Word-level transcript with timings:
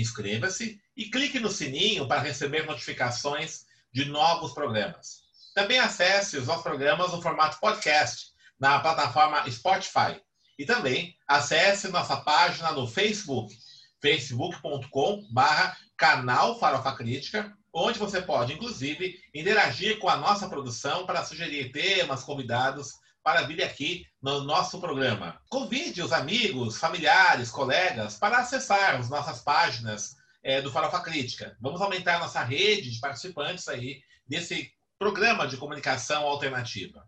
Inscreva-se 0.00 0.80
e 0.96 1.10
clique 1.10 1.40
no 1.40 1.50
sininho 1.50 2.06
para 2.06 2.20
receber 2.20 2.64
notificações 2.64 3.66
de 3.92 4.04
novos 4.04 4.52
programas. 4.52 5.22
Também 5.54 5.78
acesse 5.78 6.36
os 6.36 6.46
nossos 6.46 6.62
programas 6.62 7.12
no 7.12 7.20
formato 7.20 7.58
podcast 7.58 8.28
na 8.60 8.78
plataforma 8.78 9.50
Spotify. 9.50 10.20
E 10.58 10.64
também 10.64 11.16
acesse 11.26 11.88
nossa 11.88 12.16
página 12.18 12.72
no 12.72 12.86
Facebook, 12.86 13.56
facebook.com/barra 14.00 15.76
canal 15.96 16.58
Farofa 16.58 16.94
Crítica, 16.94 17.52
onde 17.72 17.98
você 17.98 18.22
pode, 18.22 18.52
inclusive, 18.52 19.20
interagir 19.34 19.98
com 19.98 20.08
a 20.08 20.16
nossa 20.16 20.48
produção 20.48 21.06
para 21.06 21.24
sugerir 21.24 21.72
temas, 21.72 22.22
convidados 22.22 22.94
para 23.22 23.42
vir 23.42 23.62
aqui 23.62 24.04
no 24.22 24.42
nosso 24.44 24.80
programa. 24.80 25.40
Convide 25.48 26.02
os 26.02 26.12
amigos, 26.12 26.78
familiares, 26.78 27.50
colegas 27.50 28.16
para 28.16 28.38
acessar 28.38 28.96
as 28.96 29.08
nossas 29.08 29.40
páginas 29.40 30.16
é, 30.42 30.60
do 30.62 30.70
Farofa 30.70 31.00
Crítica. 31.00 31.56
Vamos 31.60 31.80
aumentar 31.80 32.18
nossa 32.18 32.42
rede 32.42 32.90
de 32.90 33.00
participantes 33.00 33.68
aí 33.68 34.00
desse 34.26 34.70
programa 34.98 35.46
de 35.46 35.56
comunicação 35.56 36.26
alternativa. 36.26 37.06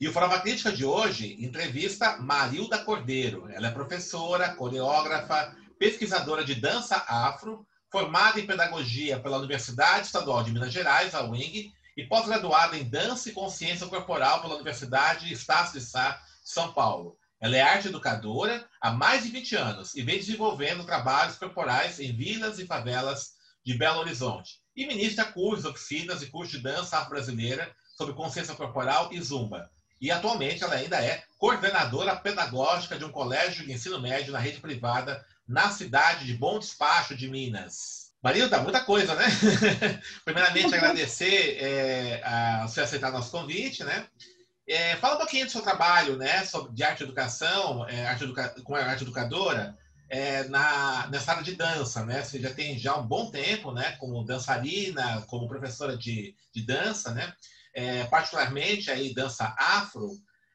E 0.00 0.08
o 0.08 0.14
Prova 0.14 0.40
Crítica 0.40 0.72
de 0.72 0.82
hoje 0.82 1.36
entrevista 1.44 2.16
Marilda 2.16 2.78
Cordeiro. 2.78 3.50
Ela 3.50 3.68
é 3.68 3.70
professora, 3.70 4.54
coreógrafa, 4.54 5.54
pesquisadora 5.78 6.42
de 6.42 6.54
dança 6.54 7.04
afro, 7.06 7.66
formada 7.92 8.40
em 8.40 8.46
pedagogia 8.46 9.20
pela 9.20 9.36
Universidade 9.36 10.06
Estadual 10.06 10.42
de 10.42 10.52
Minas 10.52 10.72
Gerais, 10.72 11.14
a 11.14 11.22
UENG, 11.22 11.70
e 11.98 12.06
pós-graduada 12.06 12.78
em 12.78 12.88
dança 12.88 13.28
e 13.28 13.32
consciência 13.32 13.86
corporal 13.88 14.40
pela 14.40 14.54
Universidade 14.54 15.30
Estácio 15.30 15.78
de 15.78 15.84
Sá, 15.84 16.18
São 16.42 16.72
Paulo. 16.72 17.18
Ela 17.38 17.58
é 17.58 17.60
arte 17.60 17.88
educadora 17.88 18.66
há 18.80 18.90
mais 18.90 19.24
de 19.24 19.28
20 19.28 19.54
anos 19.56 19.94
e 19.94 20.00
vem 20.00 20.16
desenvolvendo 20.16 20.86
trabalhos 20.86 21.36
corporais 21.36 22.00
em 22.00 22.16
vilas 22.16 22.58
e 22.58 22.66
favelas 22.66 23.32
de 23.62 23.74
Belo 23.74 24.00
Horizonte. 24.00 24.60
E 24.74 24.86
ministra 24.86 25.26
cursos, 25.26 25.66
oficinas 25.66 26.22
e 26.22 26.30
cursos 26.30 26.56
de 26.56 26.62
dança 26.62 26.96
afro-brasileira 26.96 27.70
sobre 27.98 28.14
consciência 28.14 28.54
corporal 28.54 29.10
e 29.12 29.20
zumba 29.20 29.70
e 30.00 30.10
atualmente 30.10 30.64
ela 30.64 30.74
ainda 30.74 31.04
é 31.04 31.22
coordenadora 31.38 32.16
pedagógica 32.16 32.98
de 32.98 33.04
um 33.04 33.12
colégio 33.12 33.64
de 33.64 33.72
ensino 33.72 34.00
médio 34.00 34.32
na 34.32 34.38
rede 34.38 34.60
privada 34.60 35.24
na 35.46 35.70
cidade 35.70 36.24
de 36.24 36.34
Bom 36.34 36.58
Despacho 36.58 37.14
de 37.14 37.28
Minas. 37.28 38.12
Marilda, 38.22 38.60
muita 38.60 38.80
coisa, 38.80 39.14
né? 39.14 39.24
Primeiramente, 40.24 40.74
agradecer 40.74 41.56
é, 41.58 42.22
a 42.22 42.66
você 42.66 42.82
aceitar 42.82 43.10
nosso 43.10 43.30
convite, 43.30 43.82
né? 43.82 44.06
É, 44.68 44.94
fala 44.96 45.16
um 45.16 45.18
pouquinho 45.18 45.46
do 45.46 45.50
seu 45.50 45.62
trabalho, 45.62 46.16
né, 46.16 46.44
sobre, 46.44 46.72
de 46.72 46.84
arte 46.84 47.02
educação, 47.02 47.88
é, 47.88 48.06
arte 48.06 48.22
educa 48.22 48.54
com 48.62 48.76
a 48.76 48.84
arte 48.84 49.02
educadora, 49.02 49.76
é, 50.08 50.44
na, 50.44 51.08
nessa 51.08 51.32
área 51.32 51.42
de 51.42 51.56
dança, 51.56 52.04
né? 52.04 52.22
Você 52.22 52.38
já 52.38 52.52
tem 52.52 52.78
já 52.78 52.96
um 52.96 53.06
bom 53.06 53.30
tempo, 53.30 53.72
né, 53.72 53.96
como 53.98 54.24
dançarina, 54.24 55.22
como 55.22 55.48
professora 55.48 55.96
de, 55.96 56.36
de 56.54 56.62
dança, 56.62 57.12
né? 57.12 57.32
É, 57.74 58.04
particularmente 58.04 58.90
aí 58.90 59.14
dança 59.14 59.54
afro, 59.58 60.10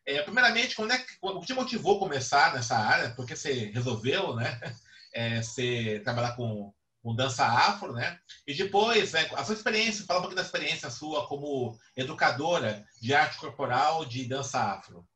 é, 0.05 0.21
primeiramente, 0.21 0.75
quando 0.75 0.91
é, 0.91 1.05
o 1.21 1.39
que 1.39 1.47
te 1.47 1.53
motivou 1.53 1.97
começar 1.97 2.53
nessa 2.53 2.77
área? 2.77 3.09
Porque 3.15 3.35
você 3.35 3.71
resolveu, 3.71 4.35
né, 4.35 4.59
é, 5.13 5.99
trabalhar 6.03 6.35
com, 6.35 6.71
com 7.01 7.15
dança 7.15 7.43
afro, 7.43 7.91
né? 7.91 8.19
E 8.45 8.53
depois, 8.53 9.13
né, 9.13 9.27
a 9.33 9.43
sua 9.43 9.55
experiência, 9.55 10.05
fala 10.05 10.19
um 10.19 10.21
pouquinho 10.23 10.41
da 10.41 10.45
experiência 10.45 10.91
sua 10.91 11.27
como 11.27 11.75
educadora 11.97 12.85
de 13.01 13.15
arte 13.15 13.39
corporal 13.39 14.05
de 14.05 14.27
dança 14.27 14.59
afro. 14.59 15.07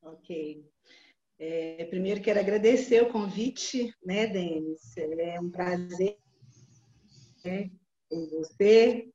Ok. 0.00 0.64
É, 1.36 1.84
primeiro 1.86 2.20
quero 2.20 2.38
agradecer 2.38 3.02
o 3.02 3.10
convite, 3.10 3.92
né, 4.04 4.28
Denis? 4.28 4.96
É 4.96 5.40
um 5.40 5.50
prazer 5.50 6.16
né, 7.44 7.70
com 8.08 8.28
você, 8.28 9.12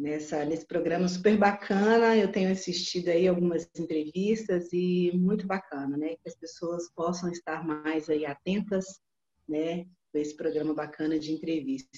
nessa, 0.00 0.44
nesse 0.44 0.66
programa 0.66 1.06
super 1.06 1.36
bacana. 1.36 2.16
Eu 2.16 2.32
tenho 2.32 2.50
assistido 2.50 3.08
aí 3.08 3.28
algumas 3.28 3.68
entrevistas 3.76 4.72
e 4.72 5.12
muito 5.14 5.46
bacana, 5.46 5.96
né? 5.96 6.16
Que 6.16 6.28
as 6.28 6.34
pessoas 6.34 6.90
possam 6.94 7.30
estar 7.30 7.64
mais 7.64 8.08
aí 8.08 8.24
atentas, 8.24 9.00
né? 9.46 9.84
Com 10.10 10.18
esse 10.18 10.34
programa 10.34 10.74
bacana 10.74 11.18
de 11.18 11.32
entrevista. 11.32 11.90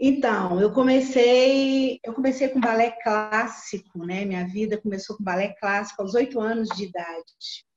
Então, 0.00 0.60
eu 0.60 0.72
comecei, 0.72 2.00
eu 2.04 2.14
comecei 2.14 2.48
com 2.48 2.60
balé 2.60 2.96
clássico, 3.02 4.04
né? 4.06 4.24
Minha 4.24 4.46
vida 4.46 4.80
começou 4.80 5.16
com 5.16 5.24
balé 5.24 5.54
clássico 5.60 6.00
aos 6.02 6.14
oito 6.14 6.40
anos 6.40 6.68
de 6.68 6.84
idade. 6.84 7.67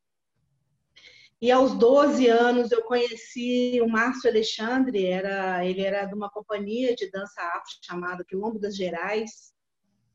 E 1.41 1.49
aos 1.49 1.73
12 1.73 2.27
anos 2.27 2.71
eu 2.71 2.83
conheci 2.83 3.81
o 3.81 3.89
Márcio 3.89 4.29
Alexandre, 4.29 5.07
era, 5.07 5.65
ele 5.65 5.81
era 5.81 6.05
de 6.05 6.13
uma 6.13 6.29
companhia 6.29 6.95
de 6.95 7.09
dança 7.09 7.41
afro 7.41 7.79
chamada 7.81 8.23
Quilombo 8.23 8.59
das 8.59 8.75
Gerais. 8.75 9.51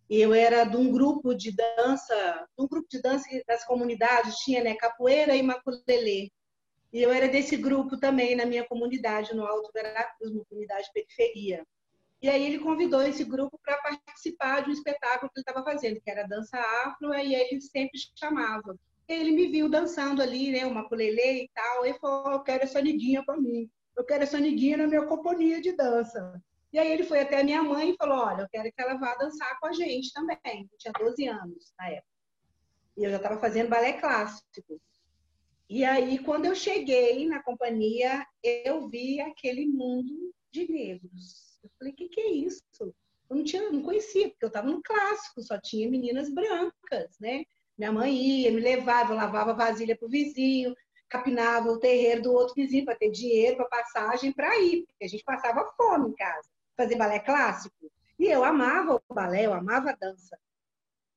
Eu 0.08 0.32
era 0.32 0.62
de 0.62 0.76
um 0.76 0.92
grupo 0.92 1.34
de 1.34 1.50
dança, 1.50 2.46
um 2.56 2.68
grupo 2.68 2.86
de 2.88 3.02
dança 3.02 3.28
das 3.44 3.64
comunidades, 3.64 4.36
tinha 4.36 4.62
né, 4.62 4.76
capoeira 4.76 5.34
e 5.34 5.42
maculelê. 5.42 6.30
E 6.92 7.02
eu 7.02 7.10
era 7.10 7.26
desse 7.26 7.56
grupo 7.56 7.98
também 7.98 8.36
na 8.36 8.46
minha 8.46 8.64
comunidade, 8.64 9.34
no 9.34 9.44
Alto 9.44 9.72
Veracruz, 9.72 10.30
uma 10.30 10.44
comunidade 10.44 10.88
periferia. 10.94 11.66
E 12.22 12.28
aí 12.28 12.46
ele 12.46 12.60
convidou 12.60 13.02
esse 13.02 13.24
grupo 13.24 13.58
para 13.64 13.78
participar 13.78 14.62
de 14.62 14.70
um 14.70 14.72
espetáculo 14.72 15.28
que 15.32 15.40
ele 15.40 15.44
estava 15.48 15.64
fazendo, 15.64 16.00
que 16.00 16.08
era 16.08 16.22
dança 16.22 16.56
afro, 16.84 17.12
e 17.14 17.34
ele 17.34 17.60
sempre 17.60 17.98
chamava 18.14 18.78
ele 19.08 19.32
me 19.32 19.48
viu 19.48 19.68
dançando 19.68 20.22
ali, 20.22 20.50
né, 20.50 20.66
uma 20.66 20.88
culelê 20.88 21.44
e 21.44 21.50
tal, 21.54 21.86
e 21.86 21.94
falou, 21.98 22.32
eu 22.32 22.42
quero 22.42 22.64
essa 22.64 22.80
niguinha 22.80 23.24
para 23.24 23.36
mim, 23.36 23.70
eu 23.96 24.04
quero 24.04 24.24
essa 24.24 24.38
niguinha 24.38 24.76
na 24.76 24.86
minha 24.86 25.06
companhia 25.06 25.60
de 25.60 25.72
dança. 25.72 26.42
E 26.72 26.78
aí 26.78 26.92
ele 26.92 27.04
foi 27.04 27.20
até 27.20 27.40
a 27.40 27.44
minha 27.44 27.62
mãe 27.62 27.90
e 27.90 27.96
falou, 27.96 28.18
olha, 28.18 28.42
eu 28.42 28.48
quero 28.48 28.70
que 28.70 28.82
ela 28.82 28.98
vá 28.98 29.14
dançar 29.14 29.58
com 29.58 29.66
a 29.66 29.72
gente 29.72 30.12
também. 30.12 30.68
Eu 30.70 30.78
tinha 30.78 30.92
12 30.92 31.26
anos 31.26 31.72
na 31.78 31.88
época. 31.88 32.08
E 32.96 33.04
eu 33.04 33.10
já 33.10 33.16
estava 33.16 33.40
fazendo 33.40 33.68
balé 33.68 33.94
clássico. 33.94 34.80
E 35.68 35.84
aí, 35.84 36.18
quando 36.18 36.44
eu 36.44 36.54
cheguei 36.54 37.26
na 37.26 37.42
companhia, 37.42 38.26
eu 38.42 38.88
vi 38.88 39.20
aquele 39.20 39.66
mundo 39.66 40.34
de 40.52 40.70
negros. 40.70 41.58
Eu 41.62 41.70
falei, 41.78 41.92
o 41.92 41.96
que, 41.96 42.08
que 42.08 42.20
é 42.20 42.30
isso? 42.30 42.62
Eu 43.28 43.36
não, 43.36 43.42
tinha, 43.44 43.70
não 43.70 43.82
conhecia, 43.82 44.28
porque 44.28 44.44
eu 44.44 44.48
estava 44.48 44.68
no 44.68 44.82
clássico, 44.82 45.42
só 45.42 45.58
tinha 45.60 45.90
meninas 45.90 46.32
brancas, 46.32 47.16
né? 47.18 47.44
Minha 47.76 47.92
mãe 47.92 48.14
ia, 48.14 48.50
me 48.50 48.60
levava, 48.60 49.14
lavava 49.14 49.52
vasilha 49.52 49.96
para 49.96 50.06
o 50.06 50.10
vizinho, 50.10 50.74
capinava 51.08 51.68
o 51.68 51.78
terreiro 51.78 52.22
do 52.22 52.32
outro 52.32 52.54
vizinho 52.54 52.84
para 52.84 52.96
ter 52.96 53.10
dinheiro 53.10 53.56
para 53.56 53.66
passagem 53.66 54.32
para 54.32 54.58
ir, 54.58 54.84
porque 54.86 55.04
a 55.04 55.08
gente 55.08 55.24
passava 55.24 55.70
fome 55.76 56.10
em 56.10 56.14
casa, 56.14 56.48
fazer 56.76 56.96
balé 56.96 57.18
clássico. 57.18 57.90
E 58.18 58.26
eu 58.26 58.42
amava 58.42 58.94
o 58.94 59.14
balé, 59.14 59.46
eu 59.46 59.52
amava 59.52 59.90
a 59.90 59.94
dança. 59.96 60.38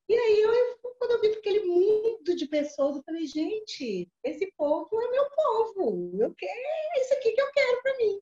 E 0.09 0.13
aí, 0.13 0.41
eu, 0.41 0.79
quando 0.97 1.11
eu 1.11 1.21
vi 1.21 1.27
aquele 1.27 1.65
mundo 1.65 2.35
de 2.35 2.47
pessoas, 2.47 2.97
eu 2.97 3.03
falei, 3.03 3.27
gente, 3.27 4.09
esse 4.23 4.51
povo 4.57 4.89
é 4.99 5.11
meu 5.11 5.25
povo. 5.29 6.17
Eu 6.19 6.33
quero, 6.35 6.51
é 6.51 7.01
isso 7.01 7.13
aqui 7.13 7.31
que 7.31 7.41
eu 7.41 7.51
quero 7.51 7.81
para 7.83 7.97
mim. 7.97 8.19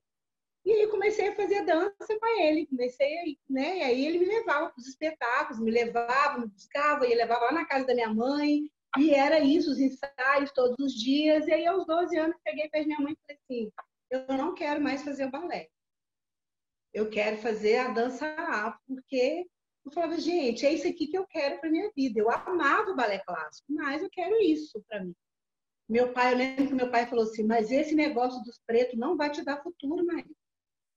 E 0.67 0.71
aí 0.73 0.87
comecei 0.89 1.29
a 1.29 1.35
fazer 1.35 1.63
dança 1.63 2.19
com 2.19 2.41
ele, 2.41 2.67
comecei, 2.67 3.39
né? 3.49 3.77
E 3.77 3.83
aí 3.83 4.05
ele 4.05 4.19
me 4.19 4.25
levava 4.25 4.69
para 4.69 4.77
os 4.77 4.85
espetáculos, 4.85 5.61
me 5.61 5.71
levava, 5.71 6.39
me 6.39 6.47
buscava, 6.47 7.07
e 7.07 7.15
levava 7.15 7.45
lá 7.45 7.51
na 7.53 7.65
casa 7.65 7.85
da 7.87 7.95
minha 7.95 8.13
mãe, 8.13 8.69
e 8.97 9.11
era 9.13 9.39
isso, 9.39 9.71
os 9.71 9.79
ensaios 9.79 10.51
todos 10.51 10.77
os 10.77 10.93
dias. 10.93 11.47
E 11.47 11.53
aí 11.53 11.65
aos 11.65 11.85
12 11.87 12.17
anos 12.17 12.35
peguei 12.43 12.67
para 12.67 12.83
minha 12.83 12.99
mãe 12.99 13.13
e 13.13 13.17
falei 13.21 13.39
assim: 13.41 13.71
"Eu 14.11 14.37
não 14.37 14.53
quero 14.53 14.83
mais 14.83 15.03
fazer 15.03 15.27
o 15.27 15.31
balé. 15.31 15.69
Eu 16.93 17.09
quero 17.09 17.37
fazer 17.37 17.77
a 17.77 17.87
dança 17.87 18.27
porque 18.85 19.47
eu 19.85 19.91
falava, 19.93 20.19
gente, 20.19 20.65
é 20.65 20.73
isso 20.73 20.85
aqui 20.85 21.07
que 21.07 21.17
eu 21.17 21.25
quero 21.27 21.61
para 21.61 21.69
minha 21.69 21.89
vida. 21.95 22.19
Eu 22.19 22.29
amava 22.29 22.91
o 22.91 22.95
balé 22.95 23.19
clássico, 23.19 23.71
mas 23.71 24.03
eu 24.03 24.09
quero 24.09 24.35
isso 24.41 24.83
para 24.89 25.01
mim. 25.01 25.15
Meu 25.87 26.11
pai, 26.11 26.33
eu 26.33 26.37
lembro 26.37 26.67
que 26.67 26.73
meu 26.73 26.91
pai 26.91 27.07
falou 27.07 27.23
assim: 27.23 27.43
"Mas 27.43 27.71
esse 27.71 27.95
negócio 27.95 28.43
dos 28.43 28.59
pretos 28.67 28.99
não 28.99 29.15
vai 29.15 29.31
te 29.31 29.45
dar 29.45 29.63
futuro, 29.63 30.05
Maria. 30.05 30.36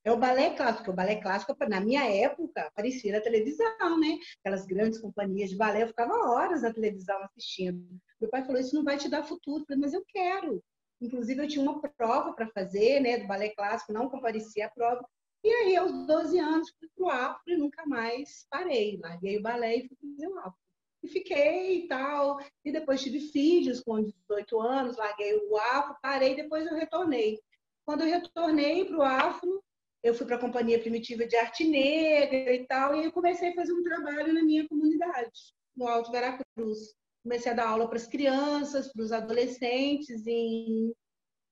É 0.02 0.10
o 0.10 0.16
balé 0.16 0.54
clássico. 0.54 0.90
O 0.90 0.94
balé 0.94 1.16
clássico, 1.16 1.54
na 1.68 1.80
minha 1.80 2.04
época, 2.04 2.62
aparecia 2.62 3.12
na 3.12 3.20
televisão, 3.20 4.00
né? 4.00 4.18
Aquelas 4.40 4.64
grandes 4.64 4.98
companhias 4.98 5.50
de 5.50 5.56
balé, 5.56 5.82
eu 5.82 5.88
ficava 5.88 6.30
horas 6.30 6.62
na 6.62 6.72
televisão 6.72 7.22
assistindo. 7.22 7.86
Meu 8.18 8.30
pai 8.30 8.42
falou: 8.44 8.60
Isso 8.60 8.74
não 8.74 8.82
vai 8.82 8.96
te 8.96 9.10
dar 9.10 9.24
futuro. 9.24 9.62
Eu 9.62 9.66
falei, 9.66 9.80
mas 9.82 9.92
eu 9.92 10.04
quero. 10.08 10.62
Inclusive, 11.00 11.42
eu 11.42 11.48
tinha 11.48 11.62
uma 11.62 11.80
prova 11.80 12.32
para 12.32 12.48
fazer, 12.48 13.00
né, 13.00 13.18
do 13.18 13.26
balé 13.26 13.50
clássico, 13.50 13.92
não 13.92 14.08
comparecia 14.08 14.66
à 14.66 14.70
prova. 14.70 15.06
E 15.42 15.48
aí, 15.48 15.76
aos 15.76 16.06
12 16.06 16.38
anos, 16.38 16.70
fui 16.78 16.88
para 16.94 17.04
o 17.04 17.08
afro 17.08 17.42
e 17.46 17.56
nunca 17.56 17.86
mais 17.86 18.46
parei. 18.50 18.98
Larguei 18.98 19.38
o 19.38 19.42
balé 19.42 19.76
e 19.76 19.88
fui 19.88 19.96
fazer 19.96 20.28
o 20.28 20.38
afro. 20.38 20.58
E 21.02 21.08
fiquei 21.08 21.84
e 21.84 21.88
tal. 21.88 22.38
E 22.64 22.72
depois 22.72 23.02
tive 23.02 23.20
filhos 23.20 23.80
com 23.80 24.02
18 24.02 24.60
anos, 24.60 24.96
larguei 24.96 25.34
o 25.48 25.56
afro, 25.56 25.96
parei, 26.02 26.34
depois 26.34 26.66
eu 26.66 26.74
retornei. 26.74 27.38
Quando 27.86 28.02
eu 28.02 28.08
retornei 28.08 28.84
para 28.84 28.98
o 28.98 29.02
afro, 29.02 29.62
eu 30.02 30.14
fui 30.14 30.26
para 30.26 30.36
a 30.36 30.40
Companhia 30.40 30.80
Primitiva 30.80 31.26
de 31.26 31.36
Arte 31.36 31.64
Negra 31.64 32.54
e 32.54 32.66
tal, 32.66 32.94
e 32.94 33.04
eu 33.04 33.12
comecei 33.12 33.50
a 33.50 33.54
fazer 33.54 33.72
um 33.72 33.82
trabalho 33.82 34.32
na 34.32 34.42
minha 34.42 34.66
comunidade, 34.68 35.30
no 35.76 35.86
Alto 35.86 36.10
Veracruz. 36.10 36.78
Comecei 37.22 37.52
a 37.52 37.54
dar 37.54 37.68
aula 37.68 37.86
para 37.86 37.98
as 37.98 38.06
crianças, 38.06 38.90
para 38.92 39.02
os 39.02 39.12
adolescentes 39.12 40.26
em 40.26 40.92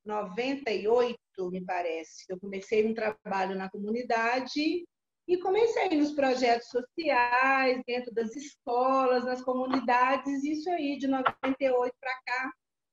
98, 0.04 1.18
me 1.50 1.64
parece. 1.64 2.24
Eu 2.28 2.40
comecei 2.40 2.86
um 2.86 2.94
trabalho 2.94 3.54
na 3.54 3.68
comunidade 3.70 4.86
e 5.28 5.36
comecei 5.36 5.90
nos 5.90 6.12
projetos 6.12 6.68
sociais, 6.68 7.82
dentro 7.86 8.12
das 8.14 8.34
escolas, 8.34 9.26
nas 9.26 9.42
comunidades, 9.42 10.42
isso 10.42 10.70
aí 10.70 10.96
de 10.96 11.06
98 11.06 11.94
para 12.00 12.18
cá 12.24 12.50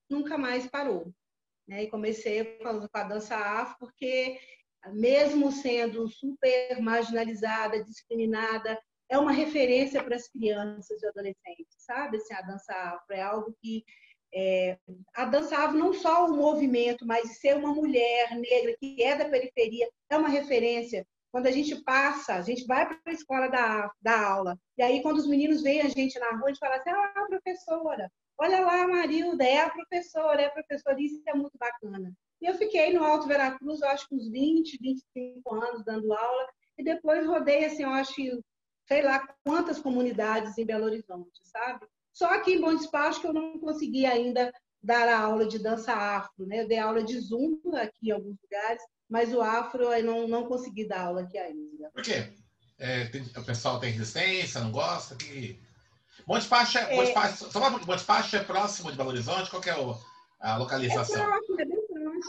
nunca 0.09 0.37
mais 0.37 0.67
parou. 0.67 1.13
Né? 1.65 1.83
E 1.83 1.89
comecei 1.89 2.57
com 2.57 2.87
a 2.93 3.03
dança 3.03 3.37
afro, 3.37 3.77
porque 3.79 4.37
mesmo 4.93 5.51
sendo 5.51 6.07
super 6.07 6.81
marginalizada, 6.81 7.83
discriminada, 7.83 8.79
é 9.09 9.17
uma 9.17 9.31
referência 9.31 10.03
para 10.03 10.15
as 10.15 10.27
crianças 10.27 11.01
e 11.01 11.07
adolescentes, 11.07 11.75
sabe? 11.77 12.17
Assim, 12.17 12.33
a 12.33 12.41
dança 12.41 12.73
afro 12.73 13.15
é 13.15 13.21
algo 13.21 13.55
que 13.61 13.83
é, 14.33 14.77
a 15.15 15.25
dança 15.25 15.57
afro 15.57 15.77
não 15.77 15.93
só 15.93 16.25
o 16.25 16.35
movimento, 16.35 17.05
mas 17.05 17.39
ser 17.39 17.55
uma 17.55 17.73
mulher 17.73 18.35
negra 18.35 18.75
que 18.79 19.01
é 19.01 19.15
da 19.15 19.29
periferia 19.29 19.87
é 20.09 20.17
uma 20.17 20.27
referência. 20.27 21.05
Quando 21.31 21.47
a 21.47 21.51
gente 21.51 21.75
passa, 21.83 22.35
a 22.35 22.41
gente 22.41 22.65
vai 22.65 22.87
para 22.87 22.99
a 23.05 23.11
escola 23.11 23.47
da, 23.47 23.91
da 24.01 24.27
aula, 24.27 24.57
e 24.77 24.83
aí 24.83 25.01
quando 25.01 25.17
os 25.17 25.27
meninos 25.27 25.61
veem 25.61 25.81
a 25.81 25.89
gente 25.89 26.17
na 26.19 26.31
rua, 26.31 26.45
a 26.45 26.47
gente 26.47 26.59
fala 26.59 26.75
assim, 26.75 26.89
ah, 26.89 27.25
professora, 27.27 28.11
olha 28.37 28.61
lá, 28.61 28.87
Marilda, 28.87 29.43
é 29.43 29.59
a 29.59 29.69
professora, 29.69 30.41
é 30.41 30.45
a 30.45 30.51
professora, 30.51 30.99
isso 30.99 31.21
é 31.25 31.33
muito 31.33 31.57
bacana. 31.57 32.11
E 32.45 32.47
eu 32.47 32.53
fiquei 32.53 32.93
no 32.93 33.03
Alto 33.03 33.27
Veracruz, 33.27 33.81
eu 33.81 33.87
acho 33.89 34.07
que 34.07 34.13
uns 34.13 34.29
20, 34.29 34.77
25 34.79 35.55
anos 35.55 35.83
dando 35.83 36.13
aula, 36.13 36.47
e 36.77 36.83
depois 36.83 37.25
rodei, 37.25 37.65
assim, 37.65 37.81
eu 37.81 37.89
acho, 37.89 38.13
sei 38.87 39.01
lá 39.01 39.27
quantas 39.43 39.79
comunidades 39.79 40.55
em 40.55 40.63
Belo 40.63 40.85
Horizonte, 40.85 41.39
sabe? 41.43 41.87
Só 42.13 42.31
aqui 42.35 42.53
em 42.53 42.61
Bom 42.61 42.75
Despacho 42.75 43.19
que 43.19 43.25
eu 43.25 43.33
não 43.33 43.57
consegui 43.57 44.05
ainda 44.05 44.53
dar 44.79 45.09
a 45.09 45.21
aula 45.21 45.47
de 45.47 45.57
dança 45.57 45.91
afro, 45.91 46.45
né? 46.45 46.61
Eu 46.61 46.67
dei 46.67 46.77
aula 46.77 47.03
de 47.03 47.19
zumba 47.19 47.81
aqui 47.81 48.09
em 48.09 48.11
alguns 48.11 48.37
lugares, 48.43 48.83
mas 49.09 49.33
o 49.33 49.41
afro 49.41 49.91
eu 49.91 50.03
não, 50.03 50.27
não 50.27 50.45
consegui 50.45 50.87
dar 50.87 51.07
aula 51.07 51.21
aqui 51.23 51.39
ainda. 51.39 51.89
Por 51.95 52.03
quê? 52.03 52.31
É, 52.77 53.05
tem, 53.05 53.23
o 53.23 53.43
pessoal 53.43 53.79
tem 53.79 53.91
resistência, 53.91 54.61
não 54.61 54.71
gosta? 54.71 55.15
Que... 55.15 55.59
Monte 56.27 56.47
Pacho 56.47 56.77
é, 56.77 56.93
é... 56.93 56.95
Monte 56.95 58.35
é 58.35 58.43
próximo 58.43 58.91
de 58.91 58.97
Belo 58.97 59.09
Horizonte? 59.09 59.49
Qual 59.49 59.63
é 59.63 59.75
o, 59.75 59.97
a 60.39 60.57
localização? 60.57 61.23
É 61.23 61.25
próximo, 61.25 61.59
é 61.59 61.74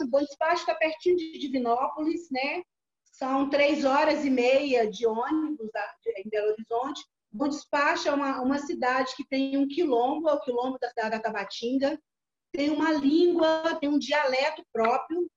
bem 0.05 0.09
próximo. 0.09 0.09
Monte 0.11 0.37
Pacho 0.37 0.61
está 0.61 0.75
pertinho 0.75 1.17
de 1.17 1.39
Divinópolis, 1.39 2.29
né? 2.31 2.63
São 3.03 3.49
três 3.49 3.83
horas 3.83 4.25
e 4.25 4.29
meia 4.29 4.89
de 4.89 5.07
ônibus 5.07 5.69
em 6.17 6.29
Belo 6.29 6.51
Horizonte. 6.51 7.03
Bom 7.31 7.47
Despacho 7.47 8.07
é 8.07 8.13
uma, 8.13 8.41
uma 8.41 8.59
cidade 8.59 9.13
que 9.15 9.27
tem 9.27 9.57
um 9.57 9.67
quilombo, 9.67 10.29
é 10.29 10.33
o 10.33 10.39
quilombo 10.39 10.77
da 10.79 10.89
cidade 10.89 11.11
da 11.11 11.19
Tabatinga, 11.19 11.99
tem 12.51 12.69
uma 12.69 12.93
língua, 12.93 13.75
tem 13.79 13.89
um 13.89 13.99
dialeto 13.99 14.63
próprio, 14.71 15.29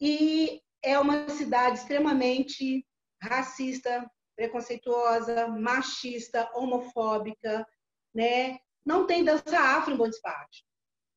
e 0.00 0.60
é 0.82 0.98
uma 0.98 1.28
cidade 1.28 1.78
extremamente 1.78 2.84
racista, 3.22 4.10
preconceituosa, 4.34 5.46
machista, 5.46 6.50
homofóbica, 6.54 7.66
né? 8.12 8.58
Não 8.84 9.06
tem 9.06 9.24
dança 9.24 9.58
afro 9.58 9.94
em 9.94 9.96
Bom 9.96 10.08
Despacho. 10.08 10.64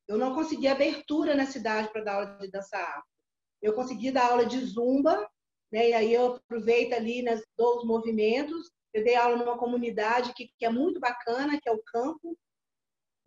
Eu 0.07 0.17
não 0.17 0.33
consegui 0.35 0.67
abertura 0.67 1.35
na 1.35 1.45
cidade 1.45 1.91
para 1.91 2.03
dar 2.03 2.15
aula 2.15 2.37
de 2.39 2.51
dança 2.51 2.77
afro. 2.77 3.03
Eu 3.61 3.73
consegui 3.73 4.11
dar 4.11 4.29
aula 4.31 4.45
de 4.45 4.59
zumba, 4.59 5.27
né? 5.71 5.89
E 5.89 5.93
aí 5.93 6.13
eu 6.13 6.35
aproveito 6.35 6.93
ali, 6.93 7.21
nas, 7.21 7.41
dou 7.57 7.77
os 7.77 7.85
movimentos. 7.85 8.71
Eu 8.93 9.03
dei 9.03 9.15
aula 9.15 9.35
numa 9.35 9.57
comunidade 9.57 10.33
que, 10.33 10.49
que 10.57 10.65
é 10.65 10.69
muito 10.69 10.99
bacana, 10.99 11.59
que 11.59 11.67
é 11.67 11.71
o 11.71 11.83
Campo, 11.83 12.37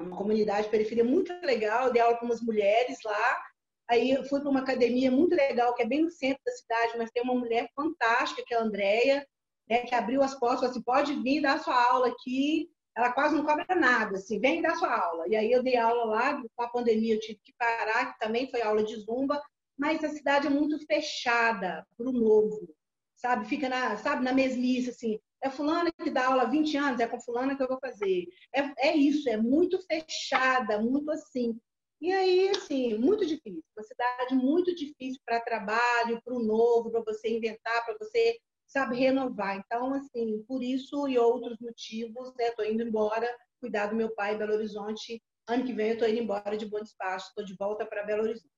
uma 0.00 0.16
comunidade 0.16 0.64
de 0.64 0.70
periferia 0.70 1.04
muito 1.04 1.32
legal. 1.44 1.86
Eu 1.86 1.92
dei 1.92 2.00
aula 2.00 2.16
com 2.16 2.26
umas 2.26 2.40
mulheres 2.40 2.98
lá. 3.04 3.42
Aí 3.90 4.10
eu 4.10 4.24
fui 4.24 4.40
para 4.40 4.50
uma 4.50 4.60
academia 4.60 5.10
muito 5.10 5.34
legal, 5.34 5.74
que 5.74 5.82
é 5.82 5.86
bem 5.86 6.02
no 6.02 6.10
centro 6.10 6.42
da 6.44 6.52
cidade, 6.52 6.98
mas 6.98 7.10
tem 7.10 7.22
uma 7.22 7.34
mulher 7.34 7.68
fantástica, 7.74 8.42
que 8.46 8.54
é 8.54 8.58
a 8.58 8.62
Andrea, 8.62 9.26
né, 9.68 9.78
que 9.80 9.94
abriu 9.94 10.22
as 10.22 10.38
portas, 10.38 10.60
falou 10.60 10.70
assim, 10.70 10.82
pode 10.82 11.14
vir 11.22 11.40
dar 11.40 11.58
sua 11.58 11.90
aula 11.90 12.08
aqui. 12.08 12.70
Ela 12.98 13.12
quase 13.12 13.36
não 13.36 13.44
cobra 13.44 13.64
nada, 13.76 14.16
assim, 14.16 14.40
vem 14.40 14.60
dar 14.60 14.74
sua 14.74 14.92
aula. 14.92 15.28
E 15.28 15.36
aí 15.36 15.52
eu 15.52 15.62
dei 15.62 15.76
aula 15.76 16.04
lá, 16.04 16.42
com 16.56 16.62
a 16.64 16.68
pandemia 16.68 17.14
eu 17.14 17.20
tive 17.20 17.38
que 17.44 17.54
parar, 17.56 18.12
que 18.12 18.18
também 18.18 18.50
foi 18.50 18.60
aula 18.60 18.82
de 18.82 18.96
zumba, 18.96 19.40
mas 19.78 20.02
a 20.02 20.08
cidade 20.08 20.48
é 20.48 20.50
muito 20.50 20.84
fechada 20.84 21.86
para 21.96 22.08
o 22.08 22.12
novo, 22.12 22.74
sabe? 23.14 23.46
Fica 23.46 23.68
na, 23.68 23.96
sabe, 23.98 24.24
na 24.24 24.32
mesmice, 24.32 24.90
assim. 24.90 25.20
É 25.40 25.48
fulana 25.48 25.92
que 25.92 26.10
dá 26.10 26.26
aula 26.26 26.42
há 26.42 26.46
20 26.46 26.76
anos, 26.76 26.98
é 26.98 27.06
com 27.06 27.20
fulana 27.20 27.56
que 27.56 27.62
eu 27.62 27.68
vou 27.68 27.78
fazer. 27.78 28.26
É, 28.52 28.88
é 28.88 28.96
isso, 28.96 29.28
é 29.28 29.36
muito 29.36 29.80
fechada, 29.86 30.80
muito 30.80 31.08
assim. 31.12 31.56
E 32.00 32.12
aí, 32.12 32.48
assim, 32.48 32.98
muito 32.98 33.24
difícil. 33.24 33.62
Uma 33.76 33.84
cidade 33.84 34.34
muito 34.34 34.74
difícil 34.74 35.20
para 35.24 35.40
trabalho, 35.40 36.20
para 36.24 36.34
o 36.34 36.42
novo, 36.42 36.90
para 36.90 37.02
você 37.02 37.28
inventar, 37.28 37.84
para 37.84 37.96
você, 37.96 38.40
sabe, 38.68 38.96
renovar. 38.96 39.56
Então, 39.56 39.94
assim, 39.94 40.44
por 40.46 40.62
isso 40.62 41.08
e 41.08 41.18
outros 41.18 41.58
motivos, 41.58 42.32
né, 42.36 42.48
estou 42.48 42.64
indo 42.64 42.82
embora 42.82 43.26
cuidar 43.60 43.86
do 43.86 43.96
meu 43.96 44.14
pai 44.14 44.34
em 44.34 44.38
Belo 44.38 44.54
Horizonte. 44.54 45.20
Ano 45.48 45.64
que 45.64 45.72
vem 45.72 45.88
eu 45.88 45.92
estou 45.94 46.08
indo 46.08 46.20
embora 46.20 46.56
de 46.56 46.66
Bom 46.66 46.80
Despacho, 46.80 47.28
estou 47.28 47.44
de 47.44 47.56
volta 47.56 47.84
para 47.84 48.04
Belo 48.04 48.22
Horizonte. 48.22 48.48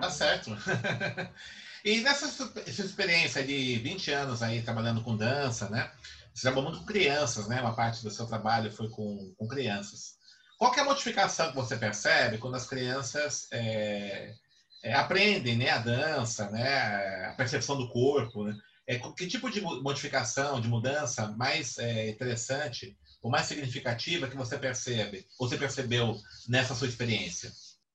Tá 0.00 0.10
certo. 0.10 0.50
e 1.84 2.00
nessa 2.00 2.26
sua 2.26 2.52
experiência 2.66 3.42
de 3.44 3.78
20 3.78 4.10
anos 4.10 4.42
aí 4.42 4.62
trabalhando 4.62 5.02
com 5.02 5.16
dança, 5.16 5.70
né? 5.70 5.90
Você 6.34 6.42
trabalhou 6.42 6.70
muito 6.70 6.80
com 6.80 6.86
crianças, 6.86 7.46
né? 7.46 7.60
Uma 7.60 7.76
parte 7.76 8.02
do 8.02 8.10
seu 8.10 8.26
trabalho 8.26 8.72
foi 8.72 8.88
com, 8.88 9.32
com 9.38 9.46
crianças. 9.46 10.16
Qual 10.58 10.74
é 10.74 10.80
a 10.80 10.84
modificação 10.84 11.50
que 11.50 11.56
você 11.56 11.76
percebe 11.76 12.38
quando 12.38 12.56
as 12.56 12.66
crianças 12.66 13.48
é, 13.52 14.34
é, 14.82 14.94
aprendem 14.94 15.56
né, 15.56 15.70
a 15.70 15.78
dança, 15.78 16.50
né, 16.50 17.26
a 17.26 17.34
percepção 17.36 17.76
do 17.76 17.88
corpo? 17.88 18.44
Né? 18.44 18.56
É, 18.86 18.98
que 18.98 19.26
tipo 19.26 19.48
de 19.48 19.60
modificação, 19.60 20.60
de 20.60 20.68
mudança 20.68 21.28
mais 21.36 21.78
é, 21.78 22.10
interessante 22.10 22.98
ou 23.22 23.30
mais 23.30 23.46
significativa 23.46 24.28
que 24.28 24.36
você 24.36 24.58
percebe, 24.58 25.24
você 25.38 25.56
percebeu 25.56 26.16
nessa 26.48 26.74
sua 26.74 26.88
experiência? 26.88 27.52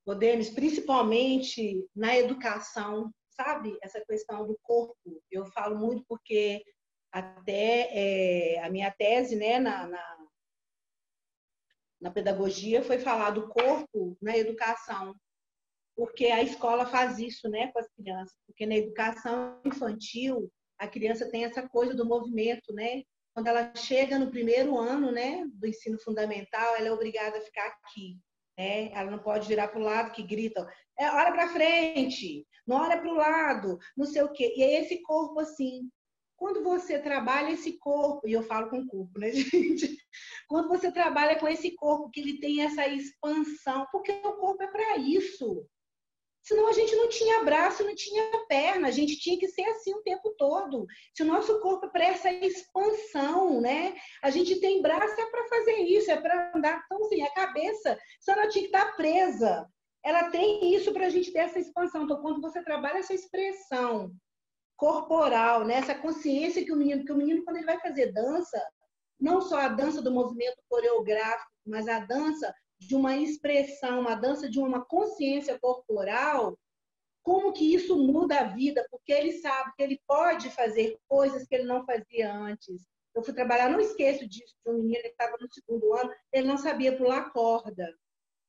o 0.07 0.15
Denis, 0.15 0.49
principalmente 0.49 1.85
na 1.93 2.15
educação, 2.15 3.13
sabe? 3.29 3.77
Essa 3.81 3.99
questão 4.05 4.47
do 4.47 4.57
corpo. 4.63 5.21
Eu 5.29 5.45
falo 5.47 5.77
muito 5.77 6.05
porque 6.07 6.63
até 7.11 7.89
é, 7.91 8.63
a 8.63 8.69
minha 8.69 8.89
tese, 8.89 9.35
né, 9.35 9.59
na, 9.59 9.85
na, 9.85 10.17
na 11.99 12.09
pedagogia 12.09 12.81
foi 12.81 12.99
falar 12.99 13.31
do 13.31 13.49
corpo 13.49 14.17
na 14.21 14.37
educação, 14.37 15.13
porque 15.93 16.27
a 16.27 16.41
escola 16.41 16.85
faz 16.85 17.19
isso, 17.19 17.49
né, 17.49 17.69
com 17.73 17.79
as 17.79 17.89
crianças. 17.89 18.37
Porque 18.45 18.65
na 18.65 18.77
educação 18.77 19.59
infantil 19.65 20.49
a 20.79 20.87
criança 20.87 21.29
tem 21.29 21.43
essa 21.45 21.67
coisa 21.67 21.93
do 21.93 22.05
movimento, 22.05 22.73
né? 22.73 23.03
Quando 23.33 23.47
ela 23.47 23.71
chega 23.75 24.17
no 24.17 24.31
primeiro 24.31 24.77
ano, 24.77 25.11
né, 25.11 25.45
do 25.53 25.67
ensino 25.67 25.99
fundamental, 25.99 26.75
ela 26.75 26.87
é 26.87 26.91
obrigada 26.91 27.37
a 27.37 27.41
ficar 27.41 27.67
aqui. 27.67 28.17
Né? 28.57 28.91
Ela 28.91 29.11
não 29.11 29.19
pode 29.19 29.47
virar 29.47 29.67
para 29.67 29.79
o 29.79 29.83
lado 29.83 30.11
que 30.11 30.23
gritam, 30.23 30.67
é, 30.97 31.11
olha 31.11 31.31
para 31.31 31.49
frente, 31.49 32.47
não 32.65 32.77
olha 32.77 32.97
para 32.99 33.09
o 33.11 33.15
lado, 33.15 33.77
não 33.95 34.07
sei 34.07 34.23
o 34.23 34.31
quê. 34.31 34.53
E 34.57 34.63
é 34.63 34.81
esse 34.81 35.03
corpo 35.03 35.39
assim. 35.39 35.87
Quando 36.35 36.63
você 36.63 36.99
trabalha 36.99 37.51
esse 37.51 37.77
corpo, 37.77 38.27
e 38.27 38.33
eu 38.33 38.43
falo 38.43 38.69
com 38.69 38.79
o 38.79 38.87
corpo, 38.87 39.19
né, 39.19 39.29
gente? 39.31 39.97
Quando 40.47 40.67
você 40.67 40.91
trabalha 40.91 41.39
com 41.39 41.47
esse 41.47 41.75
corpo, 41.75 42.09
que 42.09 42.19
ele 42.19 42.39
tem 42.39 42.61
essa 42.61 42.87
expansão, 42.87 43.85
porque 43.91 44.11
o 44.11 44.33
corpo 44.33 44.63
é 44.63 44.67
para 44.67 44.97
isso. 44.97 45.67
Senão 46.47 46.69
a 46.69 46.71
gente 46.71 46.95
não 46.95 47.09
tinha 47.09 47.43
braço, 47.43 47.83
não 47.83 47.93
tinha 47.93 48.23
perna, 48.47 48.87
a 48.87 48.91
gente 48.91 49.19
tinha 49.19 49.37
que 49.37 49.49
ser 49.49 49.63
assim 49.63 49.93
o 49.93 50.01
tempo 50.01 50.33
todo. 50.37 50.85
Se 51.13 51.21
o 51.21 51.25
nosso 51.25 51.59
corpo 51.59 51.87
é 51.87 51.89
para 51.89 52.05
essa 52.05 52.31
expansão, 52.31 53.59
né? 53.59 53.93
A 54.23 54.29
gente 54.29 54.57
tem 54.61 54.81
braço 54.81 55.19
é 55.19 55.25
para 55.25 55.45
fazer 55.49 55.75
isso, 55.79 56.09
é 56.09 56.15
para 56.15 56.53
andar. 56.55 56.81
Então, 56.85 57.05
assim, 57.05 57.21
a 57.21 57.33
cabeça 57.33 57.99
só 58.21 58.33
não 58.33 58.47
tinha 58.47 58.63
que 58.63 58.73
estar 58.73 58.95
presa. 58.95 59.67
Ela 60.05 60.29
tem 60.29 60.73
isso 60.73 60.93
para 60.93 61.07
a 61.07 61.09
gente 61.09 61.33
ter 61.33 61.39
essa 61.39 61.59
expansão. 61.59 62.05
Então, 62.05 62.21
quando 62.21 62.39
você 62.39 62.63
trabalha 62.63 62.99
essa 62.99 63.13
expressão 63.13 64.09
corporal, 64.77 65.65
né? 65.65 65.73
essa 65.73 65.95
consciência 65.95 66.63
que 66.63 66.71
o 66.71 66.77
menino, 66.77 67.03
que 67.03 67.11
o 67.11 67.17
menino, 67.17 67.43
quando 67.43 67.57
ele 67.57 67.65
vai 67.65 67.79
fazer 67.81 68.13
dança, 68.13 68.65
não 69.19 69.41
só 69.41 69.57
a 69.57 69.67
dança 69.67 70.01
do 70.01 70.13
movimento 70.13 70.63
coreográfico, 70.69 71.51
mas 71.65 71.89
a 71.89 71.99
dança 71.99 72.55
de 72.79 72.95
uma 72.95 73.17
expressão, 73.17 73.99
uma 73.99 74.15
dança 74.15 74.49
de 74.49 74.59
uma 74.59 74.83
consciência 74.85 75.57
corporal, 75.59 76.57
como 77.23 77.51
que 77.51 77.73
isso 77.73 77.97
muda 77.97 78.39
a 78.39 78.43
vida, 78.43 78.87
porque 78.89 79.11
ele 79.11 79.33
sabe 79.33 79.73
que 79.75 79.83
ele 79.83 80.01
pode 80.07 80.49
fazer 80.49 80.97
coisas 81.07 81.45
que 81.45 81.55
ele 81.55 81.65
não 81.65 81.85
fazia 81.85 82.33
antes. 82.33 82.87
Eu 83.13 83.23
fui 83.23 83.33
trabalhar, 83.33 83.69
não 83.69 83.79
esqueço 83.79 84.27
disso, 84.27 84.55
de 84.65 84.71
um 84.71 84.77
menino 84.77 85.01
que 85.01 85.09
estava 85.09 85.35
no 85.39 85.51
segundo 85.51 85.93
ano, 85.93 86.09
ele 86.31 86.47
não 86.47 86.57
sabia 86.57 86.95
pular 86.95 87.31
corda. 87.31 87.93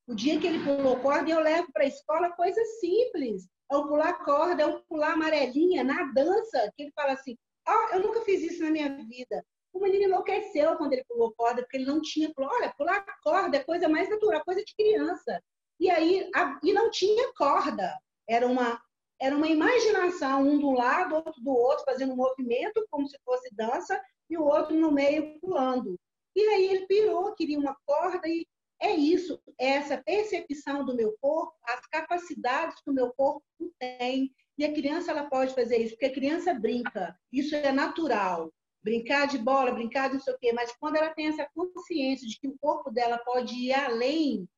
O 0.06 0.14
dia 0.14 0.38
que 0.38 0.46
ele 0.46 0.62
pulou 0.62 1.00
corda, 1.00 1.30
eu 1.30 1.40
levo 1.40 1.72
para 1.72 1.84
a 1.84 1.88
escola 1.88 2.30
coisas 2.32 2.78
simples. 2.78 3.48
É 3.70 3.76
o 3.76 3.86
pular 3.88 4.24
corda, 4.24 4.62
é 4.62 4.66
o 4.66 4.82
pular 4.84 5.12
amarelinha 5.12 5.82
na 5.82 6.04
dança, 6.12 6.72
que 6.76 6.84
ele 6.84 6.92
fala 6.92 7.12
assim, 7.12 7.36
ah, 7.66 7.90
eu 7.92 8.00
nunca 8.00 8.22
fiz 8.22 8.42
isso 8.42 8.62
na 8.62 8.70
minha 8.70 8.96
vida. 9.06 9.44
O 9.78 9.80
menino 9.80 10.06
enlouqueceu 10.06 10.76
quando 10.76 10.92
ele 10.92 11.04
pulou 11.08 11.32
corda, 11.36 11.62
porque 11.62 11.76
ele 11.76 11.86
não 11.86 12.02
tinha. 12.02 12.32
Olha, 12.36 12.74
pular 12.76 13.04
corda 13.22 13.56
é 13.56 13.64
coisa 13.64 13.88
mais 13.88 14.10
natural, 14.10 14.44
coisa 14.44 14.64
de 14.64 14.74
criança. 14.74 15.40
E 15.78 15.88
aí, 15.88 16.28
a, 16.34 16.58
e 16.64 16.72
não 16.72 16.90
tinha 16.90 17.32
corda. 17.34 17.94
Era 18.28 18.44
uma, 18.44 18.82
era 19.20 19.36
uma 19.36 19.46
imaginação, 19.46 20.42
um 20.42 20.58
do 20.58 20.72
lado, 20.72 21.14
outro 21.14 21.40
do 21.40 21.52
outro, 21.52 21.84
fazendo 21.84 22.12
um 22.12 22.16
movimento 22.16 22.84
como 22.90 23.06
se 23.06 23.16
fosse 23.24 23.54
dança, 23.54 24.02
e 24.28 24.36
o 24.36 24.42
outro 24.42 24.74
no 24.74 24.90
meio 24.90 25.38
pulando. 25.38 25.96
E 26.34 26.40
aí 26.40 26.66
ele 26.70 26.86
pirou, 26.86 27.32
queria 27.36 27.58
uma 27.58 27.76
corda, 27.86 28.26
e 28.26 28.44
é 28.82 28.92
isso, 28.92 29.40
é 29.60 29.70
essa 29.70 29.96
percepção 29.96 30.84
do 30.84 30.94
meu 30.94 31.16
corpo, 31.20 31.52
as 31.64 31.86
capacidades 31.86 32.80
que 32.82 32.90
o 32.90 32.94
meu 32.94 33.12
corpo 33.12 33.44
tem. 33.78 34.34
E 34.56 34.64
a 34.64 34.72
criança 34.72 35.12
ela 35.12 35.30
pode 35.30 35.54
fazer 35.54 35.78
isso, 35.78 35.92
porque 35.94 36.06
a 36.06 36.14
criança 36.14 36.52
brinca, 36.52 37.16
isso 37.32 37.54
é 37.54 37.70
natural. 37.70 38.52
Brincar 38.88 39.26
de 39.26 39.36
bola, 39.36 39.72
brincar 39.72 40.08
de 40.08 40.14
não 40.14 40.20
sei 40.22 40.32
o 40.32 40.38
quê, 40.38 40.50
mas 40.52 40.74
quando 40.80 40.96
ela 40.96 41.10
tem 41.10 41.26
essa 41.26 41.46
consciência 41.54 42.26
de 42.26 42.38
que 42.40 42.48
o 42.48 42.56
corpo 42.58 42.90
dela 42.90 43.18
pode 43.18 43.54
ir 43.54 43.74
além, 43.74 44.48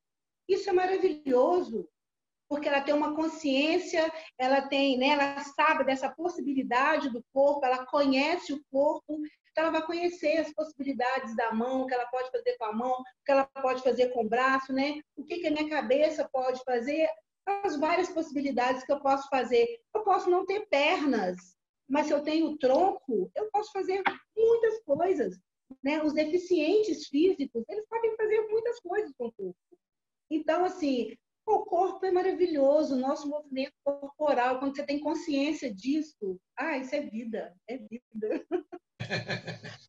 isso 0.49 0.71
é 0.71 0.73
maravilhoso 0.73 1.89
porque 2.49 2.69
ela 2.69 2.81
tem 2.81 2.93
uma 2.93 3.15
consciência, 3.15 4.13
ela 4.37 4.63
tem, 4.63 4.99
né, 4.99 5.11
ela 5.11 5.39
sabe 5.39 5.85
dessa 5.85 6.11
possibilidade 6.11 7.09
do 7.09 7.25
corpo, 7.33 7.65
ela 7.65 7.87
conhece 7.87 8.53
o 8.53 8.61
corpo, 8.73 9.21
então 9.51 9.65
ela 9.65 9.71
vai 9.71 9.87
conhecer 9.87 10.37
as 10.39 10.53
possibilidades 10.53 11.37
da 11.37 11.53
mão, 11.53 11.83
o 11.83 11.87
que 11.87 11.95
ela 11.95 12.07
pode 12.07 12.29
fazer 12.31 12.57
com 12.57 12.65
a 12.65 12.73
mão, 12.73 12.93
o 12.93 13.05
que 13.25 13.31
ela 13.31 13.45
pode 13.45 13.83
fazer 13.83 14.09
com 14.09 14.25
o 14.25 14.29
braço, 14.29 14.73
né? 14.73 15.01
O 15.17 15.25
que, 15.25 15.39
que 15.39 15.47
a 15.47 15.51
minha 15.51 15.69
cabeça 15.69 16.29
pode 16.33 16.61
fazer, 16.65 17.09
as 17.65 17.77
várias 17.77 18.09
possibilidades 18.09 18.85
que 18.85 18.93
eu 18.93 19.01
posso 19.01 19.29
fazer. 19.29 19.67
Eu 19.95 20.03
posso 20.03 20.29
não 20.29 20.45
ter 20.45 20.67
pernas, 20.69 21.37
mas 21.91 22.07
se 22.07 22.13
eu 22.13 22.23
tenho 22.23 22.57
tronco, 22.57 23.31
eu 23.35 23.51
posso 23.51 23.73
fazer 23.73 24.01
muitas 24.37 24.81
coisas. 24.85 25.37
Né? 25.83 26.01
Os 26.03 26.13
deficientes 26.13 27.09
físicos, 27.09 27.65
eles 27.69 27.85
podem 27.89 28.17
fazer 28.17 28.41
muitas 28.49 28.79
coisas 28.81 29.13
com 29.19 29.27
o 29.27 29.33
corpo. 29.33 29.57
Então, 30.31 30.65
assim, 30.65 31.17
o 31.45 31.65
corpo 31.65 32.07
é 32.07 32.13
maravilhoso, 32.13 32.95
o 32.95 32.99
nosso 32.99 33.29
movimento 33.29 33.73
corporal, 33.83 34.61
quando 34.61 34.77
você 34.77 34.85
tem 34.85 35.01
consciência 35.01 35.73
disso, 35.75 36.41
ah, 36.57 36.79
isso 36.79 36.95
é 36.95 37.01
vida, 37.01 37.53
é 37.69 37.79
vida. 37.79 38.47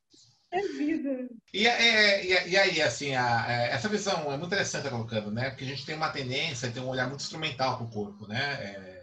é 0.51 0.61
vida. 0.69 1.29
E, 1.53 1.67
é, 1.67 2.25
e, 2.25 2.49
e, 2.49 2.57
aí, 2.57 2.81
assim, 2.81 3.13
a, 3.13 3.45
a, 3.45 3.51
essa 3.67 3.87
visão 3.87 4.23
é 4.33 4.37
muito 4.37 4.47
interessante 4.47 4.83
tá 4.85 4.89
colocando, 4.89 5.31
né? 5.31 5.51
Porque 5.51 5.65
a 5.65 5.67
gente 5.67 5.85
tem 5.85 5.95
uma 5.95 6.11
tendência, 6.11 6.71
tem 6.71 6.81
um 6.81 6.89
olhar 6.89 7.07
muito 7.07 7.21
instrumental 7.21 7.77
para 7.77 7.85
o 7.85 7.91
corpo, 7.91 8.27
né? 8.27 8.53
É, 8.63 9.00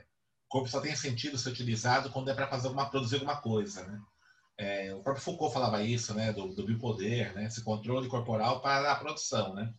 corpo 0.48 0.68
só 0.68 0.80
tem 0.80 0.96
sentido 0.96 1.38
ser 1.38 1.50
utilizado 1.50 2.10
quando 2.10 2.30
é 2.30 2.34
para 2.34 2.48
fazer 2.48 2.68
alguma, 2.68 2.88
produzir 2.88 3.16
alguma 3.16 3.40
coisa, 3.40 3.86
né? 3.86 4.00
É, 4.60 4.92
o 4.94 5.02
próprio 5.02 5.22
Foucault 5.22 5.54
falava 5.54 5.82
isso, 5.82 6.12
né? 6.14 6.32
Do, 6.32 6.48
do 6.48 6.66
bipoder, 6.66 7.34
né? 7.34 7.44
Esse 7.44 7.62
controle 7.62 8.08
corporal 8.08 8.60
para 8.60 8.90
a 8.90 8.96
produção, 8.96 9.54
né? 9.54 9.72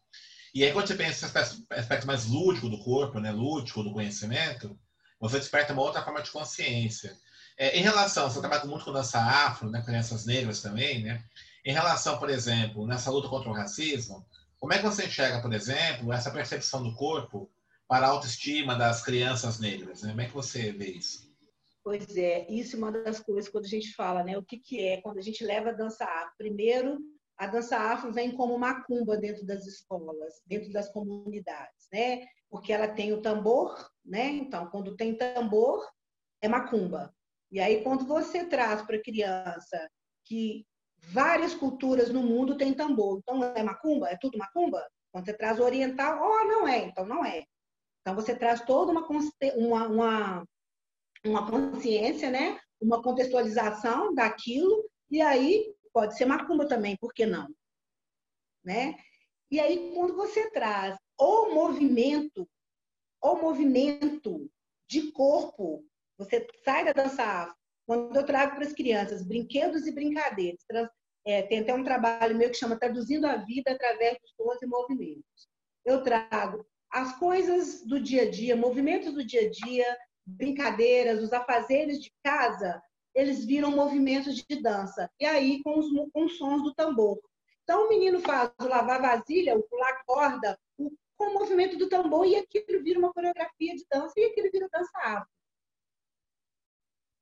E 0.53 0.63
aí, 0.63 0.71
quando 0.71 0.87
você 0.87 0.95
pensa 0.95 1.25
esse 1.25 1.65
aspecto 1.69 2.07
mais 2.07 2.25
lúdico 2.25 2.69
do 2.69 2.79
corpo, 2.79 3.19
né, 3.19 3.31
lúdico 3.31 3.83
do 3.83 3.93
conhecimento, 3.93 4.79
você 5.19 5.37
desperta 5.37 5.73
uma 5.73 5.83
outra 5.83 6.01
forma 6.01 6.21
de 6.21 6.31
consciência. 6.31 7.15
É, 7.57 7.77
em 7.77 7.83
relação, 7.83 8.29
você 8.29 8.39
trabalha 8.39 8.65
muito 8.65 8.85
com 8.85 8.91
dança 8.91 9.19
afro, 9.19 9.69
né, 9.69 9.81
crianças 9.81 10.25
negras 10.25 10.61
também, 10.61 11.03
né? 11.03 11.23
Em 11.65 11.73
relação, 11.73 12.17
por 12.17 12.29
exemplo, 12.29 12.87
nessa 12.87 13.11
luta 13.11 13.27
contra 13.27 13.49
o 13.49 13.53
racismo, 13.53 14.25
como 14.59 14.73
é 14.73 14.77
que 14.77 14.83
você 14.83 15.05
enxerga, 15.05 15.41
por 15.41 15.53
exemplo, 15.53 16.11
essa 16.11 16.31
percepção 16.31 16.81
do 16.81 16.95
corpo 16.95 17.51
para 17.89 18.05
a 18.05 18.11
autoestima 18.11 18.75
das 18.75 19.01
crianças 19.03 19.59
negras? 19.59 20.03
Né? 20.03 20.09
Como 20.11 20.21
é 20.21 20.25
que 20.27 20.33
você 20.33 20.71
vê 20.71 20.91
isso? 20.91 21.27
Pois 21.83 22.15
é, 22.15 22.45
isso 22.47 22.75
é 22.75 22.77
uma 22.77 22.91
das 22.91 23.19
coisas 23.19 23.49
quando 23.49 23.65
a 23.65 23.69
gente 23.69 23.93
fala, 23.95 24.23
né? 24.23 24.37
O 24.37 24.43
que, 24.43 24.59
que 24.59 24.79
é 24.79 25.01
quando 25.01 25.17
a 25.17 25.21
gente 25.21 25.43
leva 25.43 25.69
a 25.69 25.73
dança 25.73 26.05
afro? 26.05 26.35
Primeiro, 26.37 26.99
a 27.35 27.47
dança 27.47 27.77
afro 27.77 28.13
vem 28.13 28.31
como 28.31 28.59
macumba 28.59 29.17
dentro 29.17 29.43
das 29.43 29.65
escolas, 29.65 30.35
dentro 30.45 30.71
das 30.71 30.89
comunidades, 30.91 31.87
né? 31.91 32.27
Porque 32.47 32.71
ela 32.71 32.87
tem 32.87 33.11
o 33.11 33.21
tambor, 33.21 33.89
né? 34.05 34.27
Então, 34.27 34.67
quando 34.67 34.95
tem 34.95 35.15
tambor, 35.15 35.83
é 36.43 36.47
macumba. 36.47 37.11
E 37.51 37.59
aí, 37.59 37.81
quando 37.81 38.05
você 38.05 38.45
traz 38.45 38.83
para 38.83 38.97
a 38.97 39.01
criança 39.01 39.89
que 40.25 40.63
várias 40.99 41.55
culturas 41.55 42.09
no 42.11 42.21
mundo 42.21 42.55
têm 42.55 42.73
tambor, 42.73 43.17
então 43.17 43.43
é 43.43 43.63
macumba? 43.63 44.09
É 44.09 44.17
tudo 44.17 44.37
macumba? 44.37 44.85
Quando 45.11 45.25
você 45.25 45.33
traz 45.33 45.59
oriental, 45.59 46.19
oh, 46.21 46.45
não 46.45 46.67
é, 46.67 46.85
então 46.85 47.03
não 47.03 47.25
é. 47.25 47.45
Então, 48.09 48.15
você 48.15 48.35
traz 48.35 48.61
toda 48.61 48.91
uma, 48.91 49.07
uma, 49.55 49.87
uma, 49.87 50.47
uma 51.25 51.51
consciência, 51.51 52.29
né? 52.29 52.59
Uma 52.81 53.03
contextualização 53.03 54.13
daquilo, 54.13 54.89
e 55.11 55.21
aí 55.21 55.75
Pode 55.93 56.17
ser 56.17 56.25
macumba 56.25 56.67
também, 56.67 56.95
por 56.97 57.13
que 57.13 57.25
não? 57.25 57.47
Né? 58.63 58.95
E 59.51 59.59
aí, 59.59 59.91
quando 59.93 60.15
você 60.15 60.49
traz 60.51 60.97
o 61.17 61.49
movimento, 61.49 62.47
o 63.21 63.35
movimento 63.35 64.49
de 64.87 65.11
corpo, 65.11 65.85
você 66.17 66.47
sai 66.63 66.85
da 66.85 66.93
dança 66.93 67.23
afro. 67.23 67.55
Quando 67.85 68.15
eu 68.15 68.25
trago 68.25 68.55
para 68.55 68.65
as 68.65 68.73
crianças 68.73 69.25
brinquedos 69.25 69.87
e 69.87 69.91
brincadeiras, 69.91 70.63
é, 71.25 71.41
tem 71.41 71.59
até 71.59 71.73
um 71.73 71.83
trabalho 71.83 72.37
meu 72.37 72.49
que 72.49 72.57
chama 72.57 72.79
Traduzindo 72.79 73.25
a 73.25 73.37
Vida 73.37 73.71
através 73.71 74.17
dos 74.21 74.31
sons 74.35 74.61
e 74.61 74.67
movimentos. 74.67 75.49
Eu 75.83 76.03
trago 76.03 76.65
as 76.91 77.17
coisas 77.17 77.85
do 77.85 77.99
dia 77.99 78.23
a 78.23 78.29
dia, 78.29 78.55
movimentos 78.55 79.13
do 79.13 79.23
dia 79.23 79.47
a 79.47 79.49
dia, 79.49 79.97
brincadeiras, 80.25 81.21
os 81.21 81.31
afazeres 81.33 81.99
de 81.99 82.11
casa, 82.23 82.81
eles 83.13 83.45
viram 83.45 83.71
movimentos 83.71 84.35
de 84.35 84.61
dança. 84.61 85.09
E 85.19 85.25
aí, 85.25 85.61
com 85.63 85.77
os, 85.77 85.87
com 86.11 86.25
os 86.25 86.37
sons 86.37 86.63
do 86.63 86.73
tambor. 86.73 87.19
Então, 87.63 87.85
o 87.85 87.89
menino 87.89 88.19
faz 88.19 88.51
o 88.59 88.67
lavar 88.67 89.01
vasilha, 89.01 89.57
o 89.57 89.63
pular 89.63 90.03
corda, 90.05 90.57
o, 90.77 90.91
com 91.17 91.25
o 91.25 91.33
movimento 91.33 91.77
do 91.77 91.89
tambor, 91.89 92.25
e 92.25 92.35
aquilo 92.35 92.83
vira 92.83 92.99
uma 92.99 93.13
coreografia 93.13 93.75
de 93.75 93.85
dança, 93.91 94.13
e 94.17 94.25
aquilo 94.25 94.49
vira 94.51 94.69
dança 94.71 94.91
afro. 94.97 95.29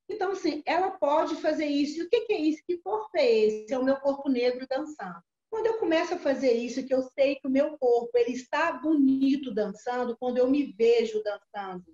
Então, 0.09 0.31
assim, 0.31 0.63
ela 0.65 0.91
pode 0.91 1.35
fazer 1.35 1.65
isso. 1.65 1.99
E 1.99 2.03
o 2.03 2.09
que, 2.09 2.21
que 2.21 2.33
é 2.33 2.39
isso? 2.39 2.63
Que 2.65 2.77
corpo 2.77 3.09
é 3.15 3.29
esse? 3.29 3.73
É 3.73 3.77
o 3.77 3.83
meu 3.83 3.97
corpo 3.97 4.29
negro 4.29 4.65
dançando. 4.69 5.21
Quando 5.49 5.67
eu 5.67 5.77
começo 5.77 6.13
a 6.13 6.19
fazer 6.19 6.53
isso, 6.53 6.85
que 6.85 6.93
eu 6.93 7.03
sei 7.17 7.35
que 7.35 7.47
o 7.47 7.51
meu 7.51 7.77
corpo 7.77 8.17
ele 8.17 8.33
está 8.33 8.73
bonito 8.73 9.53
dançando, 9.53 10.17
quando 10.19 10.37
eu 10.37 10.49
me 10.49 10.73
vejo 10.73 11.23
dançando, 11.23 11.85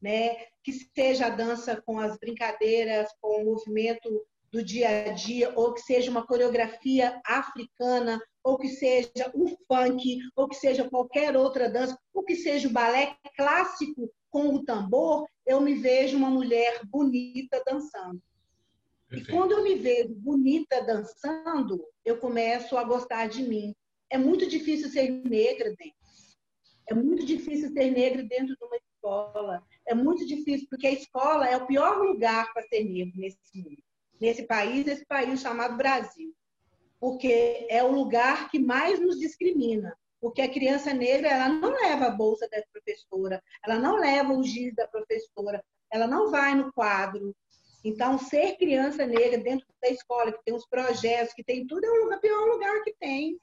né? 0.00 0.46
Que 0.62 0.72
seja 0.72 1.26
a 1.26 1.30
dança 1.30 1.80
com 1.80 1.98
as 1.98 2.18
brincadeiras, 2.18 3.08
com 3.20 3.42
o 3.42 3.44
movimento 3.44 4.24
do 4.50 4.62
dia 4.62 5.10
a 5.10 5.12
dia, 5.12 5.52
ou 5.56 5.72
que 5.72 5.80
seja 5.80 6.10
uma 6.10 6.26
coreografia 6.26 7.20
africana, 7.24 8.20
ou 8.44 8.58
que 8.58 8.68
seja 8.68 9.30
o 9.34 9.48
funk, 9.66 10.18
ou 10.36 10.48
que 10.48 10.56
seja 10.56 10.88
qualquer 10.88 11.36
outra 11.36 11.70
dança, 11.70 11.98
ou 12.12 12.22
que 12.22 12.36
seja 12.36 12.68
o 12.68 12.72
balé 12.72 13.16
clássico 13.36 14.10
com 14.28 14.48
o 14.54 14.64
tambor, 14.64 15.26
eu 15.46 15.60
me 15.60 15.74
vejo 15.74 16.16
uma 16.16 16.30
mulher 16.30 16.80
bonita 16.86 17.62
dançando. 17.66 18.20
Perfeito. 19.12 19.30
E 19.30 19.32
quando 19.32 19.52
eu 19.52 19.62
me 19.62 19.74
vejo 19.74 20.14
bonita 20.14 20.82
dançando, 20.82 21.84
eu 22.02 22.16
começo 22.16 22.78
a 22.78 22.82
gostar 22.82 23.28
de 23.28 23.42
mim. 23.42 23.74
É 24.10 24.16
muito 24.16 24.46
difícil 24.46 24.88
ser 24.88 25.10
negra 25.10 25.68
dentro. 25.76 26.02
É 26.88 26.94
muito 26.94 27.24
difícil 27.24 27.70
ser 27.72 27.90
negra 27.90 28.22
dentro 28.22 28.56
de 28.56 28.64
uma 28.64 28.76
escola. 28.76 29.62
É 29.86 29.94
muito 29.94 30.26
difícil, 30.26 30.66
porque 30.70 30.86
a 30.86 30.92
escola 30.92 31.46
é 31.46 31.56
o 31.56 31.66
pior 31.66 31.98
lugar 31.98 32.52
para 32.54 32.62
ser 32.62 32.84
negro 32.84 33.12
nesse 33.16 33.38
mundo, 33.54 33.82
nesse 34.18 34.44
país, 34.44 34.86
esse 34.86 35.04
país 35.04 35.40
chamado 35.40 35.76
Brasil. 35.76 36.34
Porque 36.98 37.66
é 37.68 37.84
o 37.84 37.92
lugar 37.92 38.50
que 38.50 38.58
mais 38.58 38.98
nos 38.98 39.18
discrimina. 39.18 39.94
Porque 40.20 40.40
a 40.40 40.50
criança 40.50 40.94
negra, 40.94 41.28
ela 41.28 41.48
não 41.48 41.70
leva 41.70 42.06
a 42.06 42.10
bolsa 42.10 42.48
da 42.48 42.62
professora, 42.72 43.42
ela 43.64 43.78
não 43.78 43.96
leva 43.96 44.32
o 44.32 44.42
giz 44.42 44.74
da 44.74 44.86
professora, 44.86 45.62
ela 45.92 46.06
não 46.06 46.30
vai 46.30 46.54
no 46.54 46.72
quadro. 46.72 47.34
Então, 47.84 48.18
ser 48.18 48.56
criança 48.56 49.04
negra 49.06 49.38
dentro 49.38 49.66
da 49.82 49.88
escola, 49.88 50.32
que 50.32 50.44
tem 50.44 50.54
os 50.54 50.66
projetos, 50.66 51.34
que 51.34 51.44
tem 51.44 51.66
tudo, 51.66 51.84
é 51.84 51.90
o 51.90 52.20
pior 52.20 52.46
lugar 52.48 52.82
que 52.82 52.94
tem. 53.00 53.38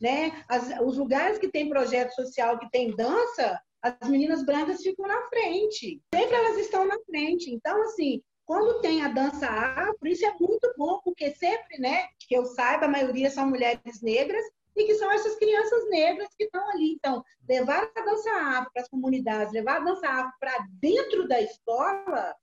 Né? 0.00 0.44
As, 0.48 0.80
os 0.80 0.96
lugares 0.96 1.38
que 1.38 1.48
tem 1.48 1.68
projeto 1.68 2.12
social, 2.14 2.58
que 2.58 2.70
tem 2.70 2.94
dança, 2.94 3.60
as 3.82 4.08
meninas 4.08 4.44
brancas 4.44 4.82
ficam 4.82 5.06
na 5.06 5.28
frente. 5.28 6.00
Sempre 6.14 6.34
elas 6.34 6.58
estão 6.58 6.84
na 6.84 6.98
frente. 7.06 7.50
Então, 7.50 7.80
assim, 7.82 8.22
Quando 8.44 8.80
tem 8.80 9.02
a 9.02 9.08
dança 9.08 9.46
afro, 9.46 10.06
isso 10.06 10.26
é 10.26 10.34
muito 10.38 10.72
bom, 10.76 11.00
porque 11.04 11.30
sempre, 11.30 11.78
né, 11.78 12.06
que 12.18 12.36
eu 12.36 12.44
saiba, 12.44 12.86
a 12.86 12.88
maioria 12.88 13.30
são 13.30 13.48
mulheres 13.48 14.02
negras 14.02 14.44
e 14.74 14.84
que 14.84 14.94
são 14.94 15.10
essas 15.12 15.36
crianças 15.36 15.88
negras 15.88 16.28
que 16.36 16.44
estão 16.44 16.68
ali. 16.70 16.92
Então, 16.92 17.22
levar 17.48 17.90
a 17.94 18.00
dança 18.02 18.30
afro 18.30 18.70
para 18.72 18.82
as 18.82 18.88
comunidades, 18.88 19.52
levar 19.52 19.76
a 19.76 19.84
dança 19.84 20.08
afro 20.08 20.32
para 20.40 20.66
dentro 20.80 21.28
da 21.28 21.40
escola, 21.40 22.34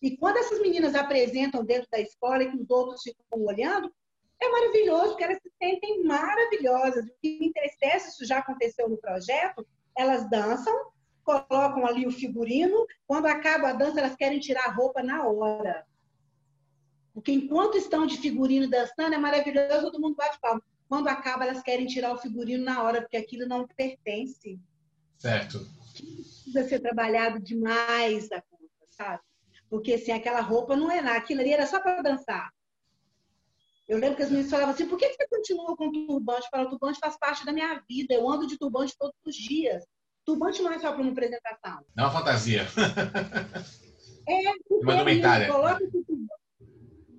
e 0.00 0.16
quando 0.16 0.36
essas 0.36 0.60
meninas 0.60 0.94
apresentam 0.94 1.64
dentro 1.64 1.88
da 1.90 2.00
escola 2.00 2.42
e 2.42 2.50
que 2.50 2.56
os 2.56 2.70
outros 2.70 3.02
ficam 3.02 3.44
olhando, 3.44 3.92
é 4.40 4.48
maravilhoso, 4.48 5.08
porque 5.08 5.24
elas 5.24 5.38
se 5.42 5.50
sentem 5.60 6.04
maravilhosas. 6.04 7.04
O 7.04 7.12
que 7.20 7.38
me 7.40 7.48
entristece, 7.48 8.10
isso 8.10 8.24
já 8.24 8.38
aconteceu 8.38 8.88
no 8.88 8.96
projeto, 8.96 9.66
elas 9.96 10.28
dançam, 10.30 10.72
colocam 11.24 11.84
ali 11.84 12.06
o 12.06 12.12
figurino, 12.12 12.86
quando 13.06 13.26
acaba 13.26 13.70
a 13.70 13.72
dança, 13.72 13.98
elas 13.98 14.14
querem 14.14 14.38
tirar 14.38 14.66
a 14.66 14.72
roupa 14.72 15.02
na 15.02 15.26
hora. 15.26 15.84
Porque 17.12 17.32
enquanto 17.32 17.76
estão 17.76 18.06
de 18.06 18.16
figurino 18.18 18.70
dançando, 18.70 19.14
é 19.14 19.18
maravilhoso, 19.18 19.90
todo 19.90 20.00
mundo 20.00 20.14
bate 20.14 20.38
palma. 20.40 20.62
Quando 20.88 21.08
acaba, 21.08 21.44
elas 21.44 21.60
querem 21.60 21.86
tirar 21.86 22.12
o 22.12 22.18
figurino 22.18 22.64
na 22.64 22.82
hora, 22.82 23.00
porque 23.00 23.16
aquilo 23.16 23.46
não 23.46 23.66
pertence. 23.66 24.58
Certo. 25.18 25.66
Precisa 25.92 26.62
ser 26.62 26.78
trabalhado 26.78 27.40
demais 27.40 28.28
da 28.28 28.40
conta, 28.40 28.86
sabe? 28.86 29.22
Porque 29.68 29.94
assim, 29.94 30.12
aquela 30.12 30.40
roupa 30.40 30.76
não 30.76 30.90
é 30.90 31.00
nada, 31.00 31.18
aquilo 31.18 31.40
ali 31.40 31.52
era 31.52 31.66
só 31.66 31.80
para 31.80 32.02
dançar. 32.02 32.50
Eu 33.88 33.98
lembro 33.98 34.16
que 34.16 34.22
as 34.22 34.30
meninas 34.30 34.50
falavam 34.50 34.74
assim: 34.74 34.86
por 34.86 34.98
que 34.98 35.08
você 35.08 35.26
continua 35.28 35.76
com 35.76 35.90
turbante? 35.90 36.48
Para 36.50 36.66
turbante 36.66 36.98
faz 36.98 37.18
parte 37.18 37.44
da 37.44 37.52
minha 37.52 37.82
vida, 37.88 38.14
eu 38.14 38.28
ando 38.28 38.46
de 38.46 38.58
turbante 38.58 38.94
todos 38.98 39.14
os 39.24 39.34
dias. 39.34 39.84
Turbante 40.24 40.60
não 40.60 40.72
é 40.72 40.78
só 40.78 40.92
para 40.92 41.00
uma 41.00 41.12
apresentação. 41.12 41.84
Não 41.96 42.04
é 42.04 42.06
uma 42.06 42.10
fantasia. 42.10 42.66
É, 44.28 44.42
uma 44.70 44.94
indumentária. 44.94 45.48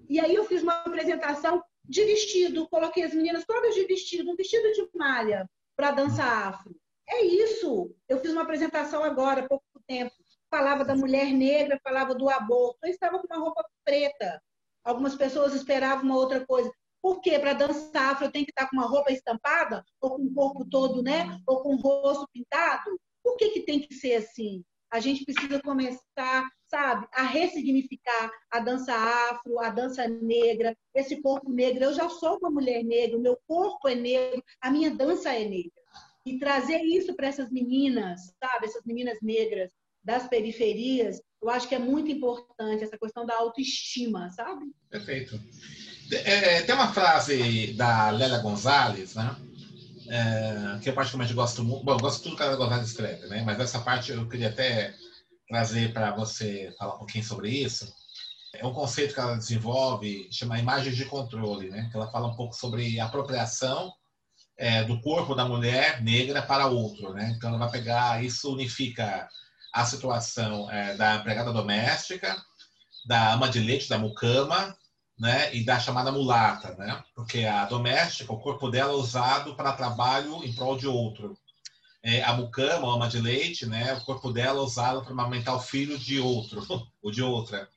E 0.08 0.20
aí 0.20 0.36
eu 0.36 0.46
fiz 0.46 0.62
uma 0.62 0.82
apresentação 0.82 1.64
de 1.84 2.06
vestido, 2.06 2.70
coloquei 2.70 3.04
as 3.04 3.16
meninas 3.16 3.46
todas 3.46 3.74
de 3.74 3.84
vestido, 3.86 4.30
um 4.30 4.36
vestido 4.36 4.72
de 4.74 4.88
malha 4.96 5.50
para 5.76 5.90
dança 5.90 6.24
afro. 6.24 6.76
É 7.08 7.26
isso. 7.26 7.92
Eu 8.08 8.20
fiz 8.20 8.32
uma 8.32 8.44
apresentação 8.44 9.04
agora, 9.04 9.42
há 9.42 9.48
pouco 9.48 9.66
tempo. 9.88 10.14
Falava 10.50 10.84
da 10.84 10.96
mulher 10.96 11.32
negra, 11.32 11.80
falava 11.84 12.16
do 12.16 12.30
aborto. 12.30 12.80
Eu 12.84 12.90
estava 12.90 13.20
com 13.20 13.28
uma 13.28 13.44
roupa 13.44 13.64
preta. 13.86 14.42
Algumas 14.84 15.16
pessoas 15.16 15.54
esperavam 15.54 16.06
uma 16.06 16.18
outra 16.18 16.46
coisa. 16.46 16.72
Por 17.02 17.22
quê? 17.22 17.40
Para 17.40 17.54
dançar 17.54 18.12
afro 18.12 18.26
eu 18.26 18.32
tenho 18.32 18.46
que 18.46 18.52
estar 18.52 18.70
com 18.70 18.76
uma 18.76 18.88
roupa 18.88 19.12
estampada? 19.12 19.84
Ou 20.02 20.16
com 20.16 20.24
o 20.24 20.34
corpo 20.34 20.66
todo, 20.66 21.02
né? 21.02 21.40
Ou 21.48 21.62
com 21.62 21.76
o 21.76 21.78
rosto 21.78 22.28
pintado? 22.34 23.00
Por 23.24 23.38
que, 23.38 23.50
que 23.50 23.62
tem 23.62 23.80
que 23.80 23.94
ser 23.94 24.16
assim? 24.16 24.64
A 24.92 25.00
gente 25.00 25.24
precisa 25.24 25.62
começar, 25.62 26.50
sabe, 26.68 27.08
a 27.14 27.22
ressignificar 27.22 28.32
a 28.50 28.60
dança 28.60 28.92
afro, 28.92 29.60
a 29.60 29.70
dança 29.70 30.08
negra, 30.08 30.76
esse 30.96 31.22
corpo 31.22 31.52
negro. 31.52 31.84
Eu 31.84 31.94
já 31.94 32.10
sou 32.10 32.38
uma 32.40 32.50
mulher 32.50 32.84
negra, 32.84 33.18
o 33.18 33.22
meu 33.22 33.38
corpo 33.48 33.88
é 33.88 33.94
negro, 33.94 34.44
a 34.60 34.72
minha 34.72 34.90
dança 34.90 35.32
é 35.32 35.48
negra. 35.48 35.80
E 36.26 36.40
trazer 36.40 36.82
isso 36.82 37.16
para 37.16 37.28
essas 37.28 37.52
meninas, 37.52 38.34
sabe, 38.44 38.66
essas 38.66 38.84
meninas 38.84 39.20
negras 39.22 39.72
das 40.10 40.28
periferias, 40.28 41.22
eu 41.40 41.52
acho 41.52 41.68
que 41.68 41.76
é 41.76 41.80
muito 41.80 42.10
importante 42.10 42.84
essa 42.84 42.98
questão 42.98 43.28
da 43.28 43.36
autoestima, 43.36 44.28
sabe? 44.32 44.66
Perfeito. 44.90 45.40
É, 46.12 46.56
é, 46.58 46.62
tem 46.64 46.74
uma 46.74 46.92
frase 46.92 47.74
da 47.74 48.10
Lélia 48.10 48.40
Gonzalez, 48.40 49.14
né? 49.14 49.36
É, 50.10 50.80
que 50.82 50.90
eu 50.90 50.94
particularmente 50.94 51.36
gosto 51.36 51.64
muito. 51.64 51.86
Bom, 51.86 51.96
gosto 51.98 52.18
de 52.18 52.24
tudo 52.24 52.36
que 52.36 52.42
a 52.42 52.48
Lélia 52.48 52.58
Gonzalez 52.58 52.88
escreve, 52.88 53.28
né? 53.28 53.44
Mas 53.46 53.60
essa 53.60 53.78
parte 53.82 54.12
eu 54.12 54.28
queria 54.28 54.50
até 54.50 54.96
trazer 55.48 55.94
para 55.94 56.16
você 56.16 56.74
falar 56.80 56.96
um 56.96 56.98
pouquinho 56.98 57.24
sobre 57.24 57.52
isso. 57.52 57.94
É 58.56 58.66
um 58.66 58.74
conceito 58.74 59.14
que 59.14 59.20
ela 59.20 59.38
desenvolve, 59.38 60.28
chama 60.32 60.58
imagens 60.58 60.98
de 60.98 61.06
controle, 61.06 61.70
né? 61.70 61.88
Que 61.92 61.98
ela 61.98 62.12
fala 62.12 62.30
um 62.30 62.36
pouco 62.36 62.56
sobre 62.56 63.00
apropriação 63.00 63.94
é, 64.58 64.84
do 64.84 65.00
corpo 65.02 65.36
da 65.36 65.46
mulher 65.46 66.02
negra 66.02 66.42
para 66.42 66.66
outro, 66.66 67.14
né? 67.14 67.32
Então 67.38 67.50
ela 67.50 67.60
vai 67.60 67.70
pegar, 67.70 68.24
isso 68.24 68.52
unifica 68.52 69.30
a 69.74 69.86
situação 69.86 70.70
é, 70.72 70.96
da 70.96 71.16
empregada 71.16 71.54
doméstica, 71.54 72.36
da 73.06 73.34
ama 73.34 73.50
de 73.50 73.60
leite, 73.60 73.90
da 73.90 73.98
mucama, 73.98 74.76
né, 75.18 75.54
e 75.54 75.66
da 75.66 75.80
chamada 75.80 76.12
mulata, 76.12 76.76
né, 76.76 77.04
porque 77.14 77.44
a 77.44 77.66
doméstica, 77.66 78.32
o 78.32 78.40
corpo 78.40 78.70
dela 78.70 78.94
é 78.94 78.96
usado 78.96 79.54
para 79.56 79.74
trabalho 79.74 80.44
em 80.44 80.54
prol 80.54 80.78
de 80.78 80.88
outro. 80.88 81.38
É, 82.02 82.24
a 82.24 82.32
mucama, 82.32 82.88
a 82.88 82.96
ama 82.96 83.10
de 83.10 83.20
leite, 83.20 83.66
né, 83.66 83.94
o 83.94 84.06
corpo 84.06 84.32
dela 84.32 84.60
é 84.60 84.64
usado 84.64 85.02
para 85.04 85.12
amamentar 85.12 85.56
o 85.56 85.60
filho 85.60 85.98
de 85.98 86.20
outro, 86.20 86.66
ou 87.04 87.12
de 87.12 87.22
outra. 87.22 87.68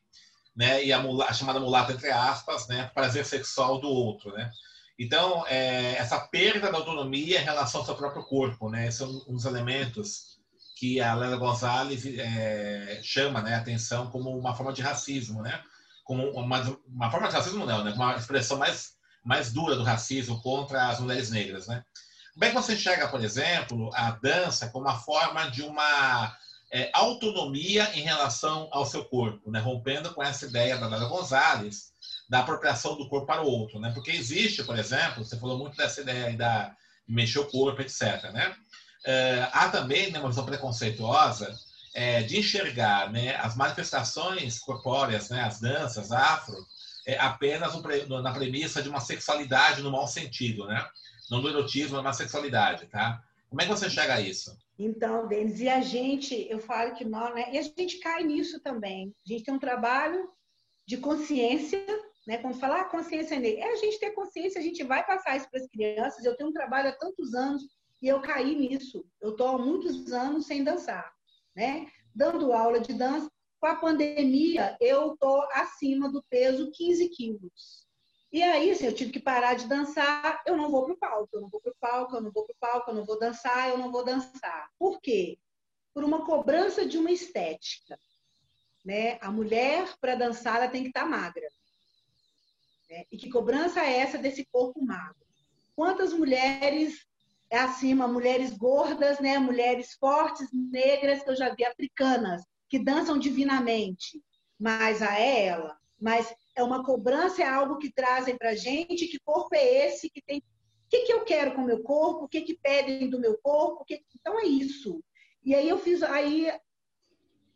Né, 0.54 0.84
e 0.84 0.92
a, 0.92 1.00
mula, 1.00 1.24
a 1.24 1.32
chamada 1.32 1.58
mulata, 1.58 1.92
entre 1.92 2.10
aspas, 2.10 2.68
né, 2.68 2.90
prazer 2.94 3.26
sexual 3.26 3.80
do 3.80 3.88
outro, 3.88 4.32
né. 4.32 4.50
Então, 4.98 5.44
é, 5.48 5.96
essa 5.96 6.20
perda 6.20 6.70
da 6.70 6.78
autonomia 6.78 7.40
em 7.40 7.44
relação 7.44 7.80
ao 7.80 7.86
seu 7.86 7.96
próprio 7.96 8.22
corpo, 8.22 8.70
né, 8.70 8.88
são 8.90 9.24
uns 9.26 9.44
elementos 9.44 10.38
que 10.82 11.00
a 11.00 11.14
Lela 11.14 11.36
Gonzalez 11.36 12.04
é, 12.04 12.98
chama 13.04 13.40
né, 13.40 13.54
atenção 13.54 14.10
como 14.10 14.36
uma 14.36 14.52
forma 14.52 14.72
de 14.72 14.82
racismo, 14.82 15.40
né? 15.40 15.62
Como 16.02 16.28
uma, 16.32 16.76
uma 16.88 17.08
forma 17.08 17.28
de 17.28 17.36
racismo 17.36 17.64
não, 17.64 17.84
né? 17.84 17.92
Uma 17.92 18.16
expressão 18.16 18.58
mais, 18.58 18.94
mais 19.24 19.52
dura 19.52 19.76
do 19.76 19.84
racismo 19.84 20.42
contra 20.42 20.88
as 20.88 20.98
mulheres 20.98 21.30
negras, 21.30 21.68
né? 21.68 21.84
Como 22.34 22.44
é 22.44 22.48
que 22.48 22.54
você 22.56 22.74
enxerga, 22.74 23.06
por 23.06 23.22
exemplo, 23.22 23.94
a 23.94 24.10
dança 24.10 24.70
como 24.70 24.88
uma 24.88 24.98
forma 24.98 25.48
de 25.52 25.62
uma 25.62 26.36
é, 26.72 26.90
autonomia 26.92 27.88
em 27.96 28.02
relação 28.02 28.68
ao 28.72 28.84
seu 28.84 29.04
corpo, 29.04 29.52
né? 29.52 29.60
Rompendo 29.60 30.12
com 30.12 30.20
essa 30.20 30.46
ideia 30.46 30.78
da 30.78 30.88
Lela 30.88 31.08
Gonzalez 31.08 31.92
da 32.28 32.40
apropriação 32.40 32.96
do 32.96 33.08
corpo 33.08 33.28
para 33.28 33.42
o 33.42 33.46
outro, 33.46 33.78
né? 33.78 33.92
Porque 33.94 34.10
existe, 34.10 34.64
por 34.64 34.76
exemplo, 34.76 35.24
você 35.24 35.38
falou 35.38 35.56
muito 35.56 35.76
dessa 35.76 36.00
ideia 36.00 36.36
da 36.36 36.74
mexer 37.06 37.38
o 37.38 37.46
corpo, 37.46 37.80
etc, 37.82 38.32
né? 38.32 38.56
Uh, 39.04 39.48
há 39.52 39.68
também 39.68 40.12
né, 40.12 40.20
uma 40.20 40.28
visão 40.28 40.46
preconceituosa 40.46 41.58
é, 41.94 42.22
de 42.22 42.38
enxergar 42.38 43.12
né, 43.12 43.36
as 43.36 43.56
manifestações 43.56 44.58
corpóreas, 44.58 45.28
né, 45.28 45.42
as 45.42 45.60
danças 45.60 46.12
afro, 46.12 46.56
é, 47.06 47.18
apenas 47.18 47.74
no, 47.74 48.22
na 48.22 48.32
premissa 48.32 48.82
de 48.82 48.88
uma 48.88 49.00
sexualidade 49.00 49.82
no 49.82 49.90
mau 49.90 50.06
sentido, 50.06 50.66
né? 50.66 50.86
Não 51.30 51.40
do 51.40 51.48
erotismo, 51.48 51.96
mas 51.96 52.04
na 52.04 52.12
sexualidade, 52.12 52.86
tá? 52.86 53.22
Como 53.48 53.60
é 53.60 53.64
que 53.64 53.70
você 53.70 53.86
enxerga 53.86 54.20
isso? 54.20 54.56
Então, 54.78 55.26
Denis, 55.26 55.60
e 55.60 55.68
a 55.68 55.80
gente, 55.80 56.46
eu 56.48 56.58
falo 56.58 56.94
que 56.94 57.04
nós, 57.04 57.34
né? 57.34 57.52
E 57.52 57.58
a 57.58 57.62
gente 57.62 57.98
cai 57.98 58.22
nisso 58.22 58.60
também. 58.60 59.14
A 59.26 59.32
gente 59.32 59.44
tem 59.44 59.54
um 59.54 59.58
trabalho 59.58 60.28
de 60.86 60.96
consciência, 60.96 61.84
né? 62.26 62.38
Quando 62.38 62.58
falar 62.58 62.82
ah, 62.82 62.84
consciência 62.84 63.38
negra, 63.38 63.64
é 63.64 63.72
a 63.72 63.76
gente 63.76 63.98
ter 63.98 64.12
consciência, 64.12 64.60
a 64.60 64.64
gente 64.64 64.82
vai 64.84 65.04
passar 65.04 65.36
isso 65.36 65.48
para 65.50 65.60
as 65.60 65.68
crianças. 65.68 66.24
Eu 66.24 66.36
tenho 66.36 66.50
um 66.50 66.52
trabalho 66.52 66.88
há 66.88 66.92
tantos 66.92 67.34
anos 67.34 67.62
e 68.02 68.08
eu 68.08 68.20
caí 68.20 68.54
nisso. 68.56 69.06
Eu 69.20 69.30
estou 69.30 69.46
há 69.46 69.58
muitos 69.58 70.12
anos 70.12 70.46
sem 70.46 70.64
dançar, 70.64 71.10
né? 71.54 71.88
Dando 72.12 72.52
aula 72.52 72.80
de 72.80 72.92
dança. 72.92 73.30
Com 73.60 73.66
a 73.68 73.76
pandemia, 73.76 74.76
eu 74.80 75.14
estou 75.14 75.40
acima 75.52 76.10
do 76.10 76.20
peso 76.24 76.72
15 76.72 77.08
quilos. 77.10 77.86
E 78.32 78.42
aí, 78.42 78.72
assim, 78.72 78.86
eu 78.86 78.94
tive 78.94 79.12
que 79.12 79.20
parar 79.20 79.54
de 79.54 79.68
dançar, 79.68 80.42
eu 80.44 80.56
não 80.56 80.68
vou 80.68 80.84
para 80.84 80.94
o 80.94 80.98
palco, 80.98 81.28
eu 81.32 81.42
não 81.42 81.48
vou 81.48 81.60
para 81.60 81.70
o 81.70 81.76
palco, 81.78 82.16
eu 82.16 82.22
não 82.22 82.32
vou 82.32 82.44
para 82.44 82.52
o 82.52 82.56
palco, 82.58 82.90
eu 82.90 82.94
não 82.94 83.04
vou 83.04 83.18
dançar, 83.20 83.68
eu 83.68 83.78
não 83.78 83.92
vou 83.92 84.04
dançar. 84.04 84.68
Por 84.76 85.00
quê? 85.00 85.38
Por 85.94 86.02
uma 86.02 86.26
cobrança 86.26 86.84
de 86.84 86.98
uma 86.98 87.12
estética. 87.12 87.96
Né? 88.84 89.16
A 89.20 89.30
mulher, 89.30 89.94
para 90.00 90.16
dançar, 90.16 90.56
ela 90.56 90.68
tem 90.68 90.82
que 90.82 90.88
estar 90.88 91.02
tá 91.02 91.06
magra. 91.06 91.46
Né? 92.90 93.04
E 93.12 93.16
que 93.16 93.30
cobrança 93.30 93.80
é 93.80 93.98
essa 93.98 94.18
desse 94.18 94.44
corpo 94.46 94.84
magro? 94.84 95.24
Quantas 95.76 96.12
mulheres 96.12 97.06
acima 97.58 98.08
mulheres 98.08 98.56
gordas, 98.56 99.20
né, 99.20 99.38
mulheres 99.38 99.94
fortes, 99.94 100.48
negras, 100.52 101.22
que 101.22 101.30
eu 101.30 101.36
já 101.36 101.54
vi, 101.54 101.64
africanas, 101.64 102.42
que 102.68 102.78
dançam 102.78 103.18
divinamente. 103.18 104.22
Mas 104.58 105.02
a 105.02 105.18
ela, 105.18 105.76
mas 106.00 106.34
é 106.56 106.62
uma 106.62 106.84
cobrança, 106.84 107.42
é 107.42 107.46
algo 107.46 107.78
que 107.78 107.92
trazem 107.92 108.36
para 108.36 108.54
gente, 108.54 109.06
que 109.06 109.18
corpo 109.20 109.54
é 109.54 109.86
esse, 109.86 110.10
que 110.10 110.22
tem... 110.22 110.38
O 110.38 110.42
que, 110.88 111.04
que 111.04 111.12
eu 111.12 111.24
quero 111.24 111.54
com 111.54 111.62
o 111.62 111.66
meu 111.66 111.82
corpo? 111.82 112.24
O 112.24 112.28
que, 112.28 112.42
que 112.42 112.58
pedem 112.58 113.08
do 113.08 113.18
meu 113.18 113.38
corpo? 113.42 113.84
Que... 113.84 114.02
Então 114.14 114.38
é 114.38 114.44
isso. 114.44 115.02
E 115.42 115.54
aí 115.54 115.68
eu 115.68 115.78
fiz, 115.78 116.02
aí 116.02 116.52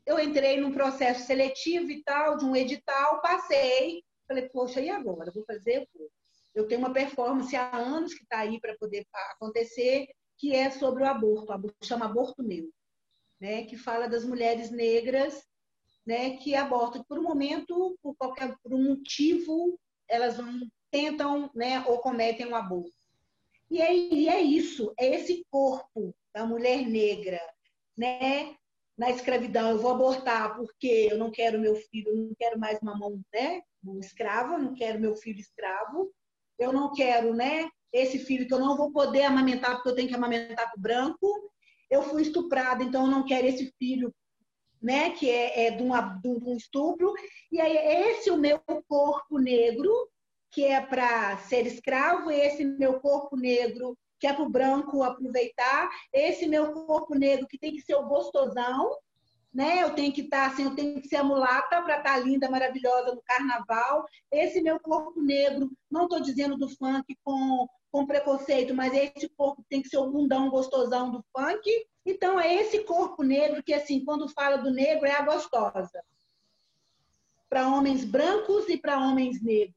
eu 0.07 0.19
entrei 0.19 0.61
num 0.61 0.73
processo 0.73 1.27
seletivo 1.27 1.91
e 1.91 2.03
tal, 2.03 2.37
de 2.37 2.45
um 2.45 2.57
edital, 2.57 3.21
passei, 3.21 4.03
falei, 4.27 4.49
poxa, 4.49 4.81
e 4.81 4.89
agora? 4.89 5.31
Vou 5.33 5.45
fazer, 5.45 5.89
vou. 5.95 6.09
Eu 6.57 6.67
tenho 6.67 6.81
uma 6.81 6.93
performance 6.93 7.55
há 7.55 7.77
anos 7.77 8.15
que 8.15 8.23
está 8.23 8.39
aí 8.39 8.59
para 8.59 8.75
poder 8.79 9.07
acontecer, 9.13 10.09
que 10.39 10.55
é 10.55 10.71
sobre 10.71 11.03
o 11.03 11.07
aborto, 11.07 11.53
chama 11.85 12.07
Aborto 12.07 12.43
Meu, 12.43 12.71
né? 13.39 13.65
que 13.67 13.77
fala 13.77 14.09
das 14.09 14.25
mulheres 14.25 14.71
negras 14.71 15.47
né? 16.07 16.39
que 16.39 16.55
abortam. 16.55 17.05
Por 17.05 17.19
um 17.19 17.23
momento, 17.23 17.99
por 18.03 18.17
qualquer 18.17 18.57
por 18.63 18.73
um 18.73 18.83
motivo, 18.83 19.79
elas 20.09 20.39
tentam 20.91 21.51
né? 21.55 21.85
ou 21.87 21.99
cometem 21.99 22.47
um 22.47 22.57
aborto. 22.57 22.97
E 23.71 23.83
é, 23.83 23.95
e 23.95 24.27
é 24.27 24.41
isso, 24.41 24.95
é 24.99 25.15
esse 25.15 25.45
corpo 25.51 26.15
da 26.33 26.47
mulher 26.47 26.89
negra, 26.89 27.41
né? 27.95 28.57
na 28.97 29.11
escravidão, 29.11 29.73
eu 29.73 29.79
vou 29.79 29.91
abortar 29.91 30.57
porque 30.57 31.09
eu 31.11 31.19
não 31.19 31.31
quero 31.31 31.61
meu 31.61 31.77
filho, 31.77 32.09
eu 32.09 32.17
não 32.17 32.35
quero 32.35 32.59
mais 32.59 32.79
uma 32.81 32.97
mão, 32.97 33.21
né, 33.31 33.61
mão 33.83 34.01
escrava, 34.01 34.57
não 34.57 34.75
quero 34.75 34.99
meu 34.99 35.15
filho 35.15 35.39
escravo, 35.39 36.11
eu 36.59 36.73
não 36.73 36.93
quero, 36.93 37.35
né, 37.35 37.69
esse 37.93 38.19
filho 38.19 38.47
que 38.47 38.55
eu 38.55 38.59
não 38.59 38.77
vou 38.77 38.91
poder 38.91 39.25
amamentar 39.25 39.77
porque 39.77 39.89
eu 39.91 39.95
tenho 39.95 40.09
que 40.09 40.15
amamentar 40.15 40.73
o 40.77 40.81
branco, 40.81 41.53
eu 41.91 42.03
fui 42.03 42.23
estuprada, 42.23 42.83
então 42.83 43.05
eu 43.05 43.11
não 43.11 43.25
quero 43.25 43.47
esse 43.47 43.73
filho, 43.79 44.13
né, 44.83 45.11
que 45.11 45.31
é, 45.31 45.67
é 45.67 45.71
de, 45.71 45.83
uma, 45.83 46.01
de 46.01 46.29
um 46.29 46.57
estupro, 46.57 47.15
e 47.51 47.61
aí 47.61 47.77
esse 48.11 48.29
é 48.29 48.33
o 48.33 48.39
meu 48.39 48.61
corpo 48.89 49.39
negro, 49.39 49.93
que 50.51 50.65
é 50.65 50.81
para 50.81 51.39
ser 51.39 51.67
escravo, 51.67 52.31
esse 52.31 52.65
meu 52.65 53.01
corpo 53.01 53.37
negro 53.37 53.97
que 54.19 54.27
é 54.27 54.33
para 54.33 54.45
o 54.45 54.49
branco 54.49 55.03
aproveitar, 55.03 55.91
esse 56.13 56.47
meu 56.47 56.73
corpo 56.73 57.15
negro 57.15 57.47
que 57.47 57.59
tem 57.59 57.75
que 57.75 57.83
ser 57.83 57.95
o 57.97 58.07
gostosão, 58.07 58.97
né? 59.57 59.83
Eu 59.83 59.95
tenho 59.95 60.13
que 60.13 60.21
estar 60.21 60.49
tá, 60.49 60.53
assim, 60.53 60.65
eu 60.65 60.75
tenho 60.75 61.01
que 61.01 61.09
ser 61.09 61.17
a 61.17 61.25
mulata 61.25 61.81
para 61.81 61.97
estar 61.97 62.13
tá 62.13 62.19
linda, 62.19 62.51
maravilhosa 62.51 63.15
no 63.15 63.23
carnaval. 63.23 64.05
Esse 64.31 64.61
meu 64.61 64.79
corpo 64.79 65.19
negro, 65.23 65.71
não 65.91 66.03
estou 66.03 66.21
dizendo 66.21 66.59
do 66.59 66.69
funk 66.69 67.17
com, 67.25 67.67
com 67.91 68.07
preconceito, 68.07 68.75
mas 68.75 68.93
esse 68.93 69.31
corpo 69.31 69.65
tem 69.67 69.81
que 69.81 69.89
ser 69.89 69.97
o 69.97 70.11
bundão 70.11 70.51
gostosão 70.51 71.11
do 71.11 71.25
funk. 71.35 71.87
Então, 72.05 72.39
é 72.39 72.55
esse 72.55 72.85
corpo 72.85 73.23
negro 73.23 73.63
que, 73.63 73.73
assim, 73.73 74.05
quando 74.05 74.29
fala 74.29 74.59
do 74.59 74.71
negro, 74.71 75.07
é 75.07 75.13
a 75.13 75.23
gostosa. 75.23 76.05
Para 77.49 77.69
homens 77.69 78.05
brancos 78.05 78.69
e 78.69 78.77
para 78.77 78.99
homens 78.99 79.43
negros. 79.43 79.76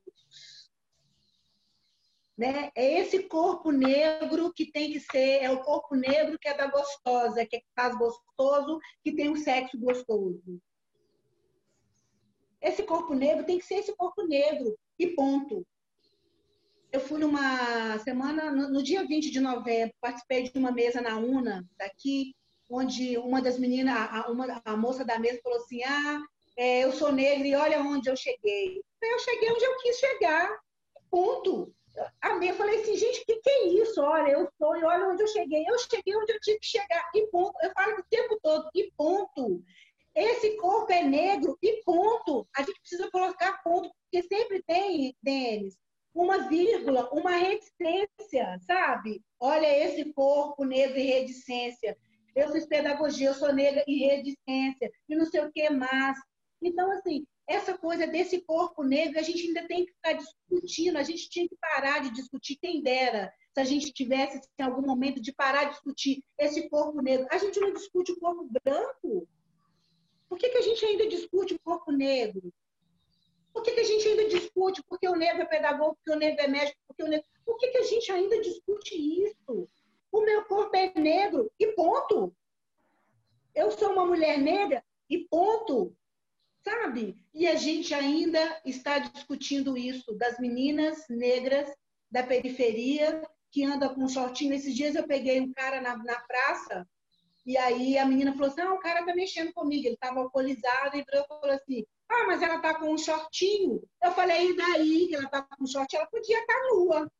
Né? 2.39 2.71
É 2.73 3.01
esse 3.01 3.23
corpo 3.23 3.69
negro 3.69 4.53
que 4.53 4.71
tem 4.71 4.93
que 4.93 5.01
ser, 5.01 5.43
é 5.43 5.51
o 5.51 5.61
corpo 5.61 5.93
negro 5.93 6.39
que 6.39 6.47
é 6.47 6.53
da 6.55 6.67
gostosa, 6.67 7.45
que 7.45 7.61
faz 7.75 7.93
gostoso, 7.97 8.79
que 9.03 9.11
tem 9.11 9.29
um 9.29 9.35
sexo 9.35 9.77
gostoso. 9.77 10.41
Esse 12.61 12.83
corpo 12.83 13.13
negro 13.13 13.45
tem 13.45 13.59
que 13.59 13.65
ser 13.65 13.79
esse 13.79 13.93
corpo 13.93 14.25
negro, 14.25 14.73
e 14.97 15.07
ponto. 15.07 15.67
Eu 16.93 17.01
fui 17.01 17.19
numa 17.19 17.99
semana, 17.99 18.49
no, 18.49 18.69
no 18.69 18.81
dia 18.81 19.05
20 19.05 19.31
de 19.31 19.41
novembro, 19.41 19.93
participei 19.99 20.43
de 20.43 20.57
uma 20.57 20.71
mesa 20.71 21.01
na 21.01 21.17
UNA, 21.17 21.67
daqui, 21.77 22.33
onde 22.69 23.17
uma 23.17 23.41
das 23.41 23.59
meninas, 23.59 23.93
a, 23.97 24.31
uma, 24.31 24.61
a 24.63 24.77
moça 24.77 25.03
da 25.03 25.19
mesa 25.19 25.41
falou 25.43 25.57
assim: 25.57 25.83
Ah, 25.83 26.21
é, 26.55 26.85
eu 26.85 26.93
sou 26.93 27.11
negra 27.11 27.45
e 27.45 27.53
olha 27.53 27.81
onde 27.81 28.09
eu 28.09 28.15
cheguei. 28.15 28.81
Eu 29.01 29.19
cheguei 29.19 29.51
onde 29.51 29.65
eu 29.65 29.77
quis 29.79 29.97
chegar. 29.97 30.57
Ponto 31.11 31.73
amei. 32.21 32.53
Falei 32.53 32.81
assim, 32.81 32.95
gente, 32.95 33.21
o 33.21 33.25
que, 33.25 33.35
que 33.37 33.49
é 33.49 33.67
isso? 33.67 34.01
Olha, 34.01 34.31
eu 34.31 34.49
sou, 34.57 34.75
e 34.75 34.83
olha 34.83 35.07
onde 35.07 35.23
eu 35.23 35.27
cheguei. 35.27 35.63
Eu 35.67 35.77
cheguei 35.79 36.15
onde 36.15 36.33
eu 36.33 36.39
tive 36.39 36.59
que 36.59 36.67
chegar, 36.67 37.09
e 37.13 37.27
ponto. 37.27 37.53
Eu 37.61 37.71
falo 37.71 37.99
o 37.99 38.03
tempo 38.09 38.39
todo, 38.41 38.69
e 38.73 38.91
ponto. 38.97 39.63
Esse 40.15 40.57
corpo 40.57 40.91
é 40.91 41.03
negro, 41.03 41.57
e 41.61 41.81
ponto. 41.83 42.47
A 42.55 42.61
gente 42.61 42.79
precisa 42.81 43.09
colocar 43.11 43.61
ponto, 43.63 43.89
porque 44.03 44.27
sempre 44.27 44.61
tem, 44.63 45.15
Denis, 45.21 45.77
uma 46.13 46.49
vírgula, 46.49 47.09
uma 47.13 47.31
reticência, 47.31 48.59
sabe? 48.65 49.21
Olha 49.39 49.67
esse 49.67 50.11
corpo 50.13 50.65
negro 50.65 50.97
e 50.97 51.03
reticência. 51.03 51.97
Eu 52.35 52.51
fiz 52.51 52.65
pedagogia, 52.65 53.29
eu 53.29 53.33
sou 53.33 53.53
negra 53.53 53.83
e 53.87 54.05
reticência, 54.05 54.91
e 55.07 55.15
não 55.15 55.25
sei 55.25 55.41
o 55.41 55.51
que 55.51 55.69
mais. 55.69 56.17
Então, 56.61 56.91
assim, 56.91 57.25
essa 57.47 57.77
coisa 57.77 58.05
desse 58.05 58.41
corpo 58.41 58.83
negro, 58.83 59.17
a 59.17 59.23
gente 59.23 59.47
ainda 59.47 59.67
tem 59.67 59.85
que 59.85 59.93
ficar 59.93 60.13
discutindo, 60.13 60.97
a 60.97 61.03
gente 61.03 61.29
tinha 61.29 61.47
que 61.47 61.55
parar 61.55 61.99
de 61.99 62.11
discutir, 62.11 62.57
quem 62.57 62.81
dera, 62.81 63.33
se 63.53 63.59
a 63.59 63.63
gente 63.63 63.91
tivesse 63.91 64.39
em 64.57 64.63
algum 64.63 64.85
momento 64.85 65.21
de 65.21 65.33
parar 65.33 65.65
de 65.65 65.71
discutir 65.71 66.23
esse 66.37 66.69
corpo 66.69 67.01
negro. 67.01 67.27
A 67.31 67.37
gente 67.37 67.59
não 67.59 67.73
discute 67.73 68.11
o 68.11 68.19
corpo 68.19 68.47
branco? 68.63 69.27
Por 70.27 70.37
que, 70.37 70.49
que 70.49 70.57
a 70.57 70.61
gente 70.61 70.85
ainda 70.85 71.07
discute 71.07 71.55
o 71.55 71.59
corpo 71.59 71.91
negro? 71.91 72.53
Por 73.51 73.63
que, 73.63 73.71
que 73.71 73.79
a 73.79 73.83
gente 73.83 74.07
ainda 74.07 74.29
discute 74.29 74.83
porque 74.83 75.07
o 75.07 75.15
negro 75.15 75.41
é 75.41 75.45
pedagogo, 75.45 75.95
porque 75.95 76.11
o 76.11 76.19
negro 76.19 76.41
é 76.43 76.47
médico, 76.47 76.77
porque 76.87 77.03
o 77.03 77.07
negro... 77.07 77.25
Por 77.43 77.57
que, 77.57 77.69
que 77.69 77.77
a 77.79 77.83
gente 77.83 78.11
ainda 78.11 78.39
discute 78.41 78.95
isso? 78.95 79.67
O 80.11 80.21
meu 80.21 80.45
corpo 80.45 80.75
é 80.75 80.93
negro 80.95 81.51
e 81.59 81.67
ponto. 81.73 82.31
Eu 83.55 83.71
sou 83.71 83.91
uma 83.91 84.05
mulher 84.05 84.37
negra 84.37 84.83
e 85.09 85.25
ponto 85.25 85.95
sabe? 86.63 87.17
E 87.33 87.47
a 87.47 87.55
gente 87.55 87.93
ainda 87.93 88.61
está 88.65 88.99
discutindo 88.99 89.77
isso 89.77 90.13
das 90.15 90.39
meninas 90.39 91.05
negras 91.09 91.69
da 92.11 92.23
periferia 92.23 93.21
que 93.51 93.63
anda 93.63 93.89
com 93.89 94.07
shortinho. 94.07 94.53
Esses 94.53 94.75
dias 94.75 94.95
eu 94.95 95.07
peguei 95.07 95.39
um 95.39 95.53
cara 95.53 95.81
na, 95.81 95.97
na 95.97 96.19
praça 96.21 96.87
e 97.49 97.57
aí 97.57 97.97
a 97.97 98.05
menina 98.05 98.31
falou 98.33 98.47
assim: 98.47 98.61
ah, 98.61 98.73
o 98.73 98.79
cara 98.79 99.03
tá 99.03 99.15
mexendo 99.15 99.51
comigo. 99.53 99.87
Ele 99.87 99.95
estava 99.95 100.19
alcoolizado 100.19 100.95
e 100.95 101.05
falou 101.27 101.55
assim: 101.55 101.83
ah, 102.07 102.25
mas 102.27 102.41
ela 102.43 102.59
tá 102.59 102.75
com 102.75 102.93
um 102.93 102.97
shortinho. 102.97 103.81
Eu 104.03 104.11
falei: 104.11 104.51
e 104.51 104.55
daí 104.55 105.07
que 105.07 105.15
ela 105.15 105.27
tá 105.29 105.41
com 105.41 105.63
um 105.63 105.67
shortinho? 105.67 106.01
Ela 106.01 106.09
podia 106.11 106.39
estar 106.39 106.53
tá 106.53 106.67
nua. 106.69 107.11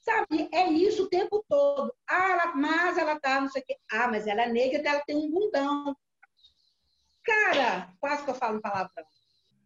Sabe? 0.00 0.50
É 0.52 0.70
isso 0.70 1.04
o 1.04 1.08
tempo 1.08 1.42
todo. 1.48 1.94
Ah, 2.06 2.32
ela, 2.32 2.54
mas 2.54 2.98
ela 2.98 3.18
tá, 3.18 3.40
não 3.40 3.48
sei 3.48 3.62
o 3.62 3.64
quê. 3.64 3.76
Ah, 3.90 4.06
mas 4.06 4.26
ela 4.26 4.42
é 4.42 4.48
negra, 4.52 4.82
ela 4.86 5.02
tem 5.06 5.16
um 5.16 5.30
bundão. 5.30 5.96
Cara, 7.24 7.92
quase 7.98 8.22
que 8.24 8.30
eu 8.30 8.34
falo 8.34 8.60
palavrão. 8.60 9.04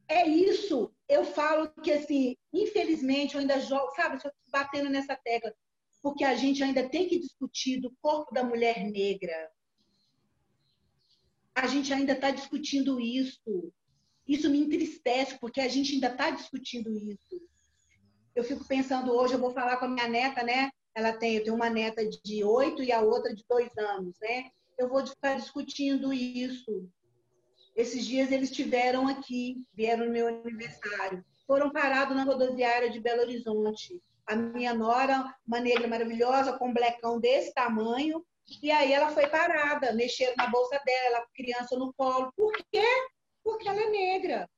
É 0.09 0.27
isso. 0.27 0.95
Eu 1.09 1.25
falo 1.25 1.69
que, 1.83 1.93
assim, 1.93 2.37
infelizmente, 2.53 3.35
eu 3.35 3.41
ainda 3.41 3.61
jogo, 3.61 3.95
sabe, 3.95 4.19
batendo 4.51 4.89
nessa 4.89 5.17
tecla, 5.17 5.53
porque 6.03 6.25
a 6.25 6.35
gente 6.35 6.63
ainda 6.63 6.89
tem 6.89 7.09
que 7.09 7.19
discutir 7.19 7.81
do 7.81 7.95
corpo 8.01 8.33
da 8.33 8.43
mulher 8.43 8.85
negra. 8.91 9.51
A 11.55 11.67
gente 11.67 11.93
ainda 11.93 12.13
está 12.13 12.31
discutindo 12.31 13.01
isso. 13.01 13.73
Isso 14.27 14.49
me 14.49 14.61
entristece, 14.61 15.39
porque 15.41 15.61
a 15.61 15.69
gente 15.69 15.95
ainda 15.95 16.09
está 16.09 16.31
discutindo 16.31 16.91
isso. 16.91 17.41
Eu 18.35 18.45
fico 18.45 18.65
pensando 18.67 19.13
hoje, 19.13 19.35
eu 19.35 19.41
vou 19.41 19.51
falar 19.51 19.79
com 19.79 19.87
a 19.87 19.89
minha 19.89 20.07
neta, 20.07 20.43
né? 20.43 20.71
Ela 20.95 21.13
tem, 21.13 21.37
eu 21.37 21.45
tenho 21.45 21.57
uma 21.57 21.69
neta 21.69 22.09
de 22.09 22.45
oito 22.45 22.83
e 22.83 22.93
a 22.93 23.01
outra 23.01 23.35
de 23.35 23.45
dois 23.49 23.77
anos, 23.77 24.17
né? 24.21 24.51
Eu 24.79 24.89
vou 24.89 25.05
ficar 25.05 25.37
discutindo 25.37 26.13
isso. 26.13 26.89
Esses 27.79 28.05
dias 28.05 28.33
eles 28.33 28.51
estiveram 28.51 29.07
aqui, 29.07 29.65
vieram 29.73 30.07
no 30.07 30.11
meu 30.11 30.27
aniversário. 30.27 31.25
Foram 31.47 31.71
parados 31.71 32.17
na 32.17 32.25
rodoviária 32.25 32.91
de 32.91 32.99
Belo 32.99 33.21
Horizonte. 33.21 34.03
A 34.27 34.35
minha 34.35 34.75
nora, 34.75 35.33
uma 35.47 35.61
negra 35.61 35.87
maravilhosa, 35.87 36.59
com 36.59 36.71
um 36.71 36.73
blecão 36.75 37.21
desse 37.21 37.55
tamanho, 37.55 38.27
e 38.61 38.73
aí 38.73 38.93
ela 38.93 39.11
foi 39.11 39.29
parada, 39.29 39.93
mexeram 39.93 40.35
na 40.37 40.49
bolsa 40.49 40.77
dela, 40.85 41.25
criança 41.33 41.77
no 41.77 41.95
colo. 41.95 42.33
Por 42.37 42.53
quê? 42.73 42.85
Porque 43.45 43.69
ela 43.69 43.81
é 43.81 43.91
negra. 43.91 44.51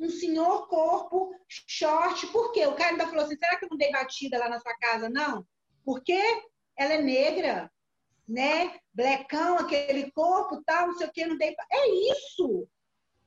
Um 0.00 0.08
senhor 0.08 0.66
corpo, 0.66 1.34
short. 1.46 2.26
Por 2.28 2.50
quê? 2.52 2.66
O 2.66 2.74
cara 2.74 2.92
ainda 2.92 3.06
falou 3.06 3.26
assim: 3.26 3.36
será 3.36 3.58
que 3.58 3.66
eu 3.66 3.68
não 3.70 3.76
dei 3.76 3.92
batida 3.92 4.38
lá 4.38 4.48
na 4.48 4.58
sua 4.58 4.74
casa? 4.78 5.10
Não. 5.10 5.46
Por 5.84 6.02
quê? 6.02 6.42
Ela 6.78 6.94
é 6.94 7.02
negra 7.02 7.70
né? 8.28 8.74
Blecão, 8.92 9.58
aquele 9.58 10.10
corpo, 10.12 10.62
tal, 10.64 10.88
não 10.88 10.96
sei 10.96 11.06
o 11.06 11.12
que, 11.12 11.26
não 11.26 11.38
tem. 11.38 11.54
É 11.70 12.12
isso! 12.12 12.68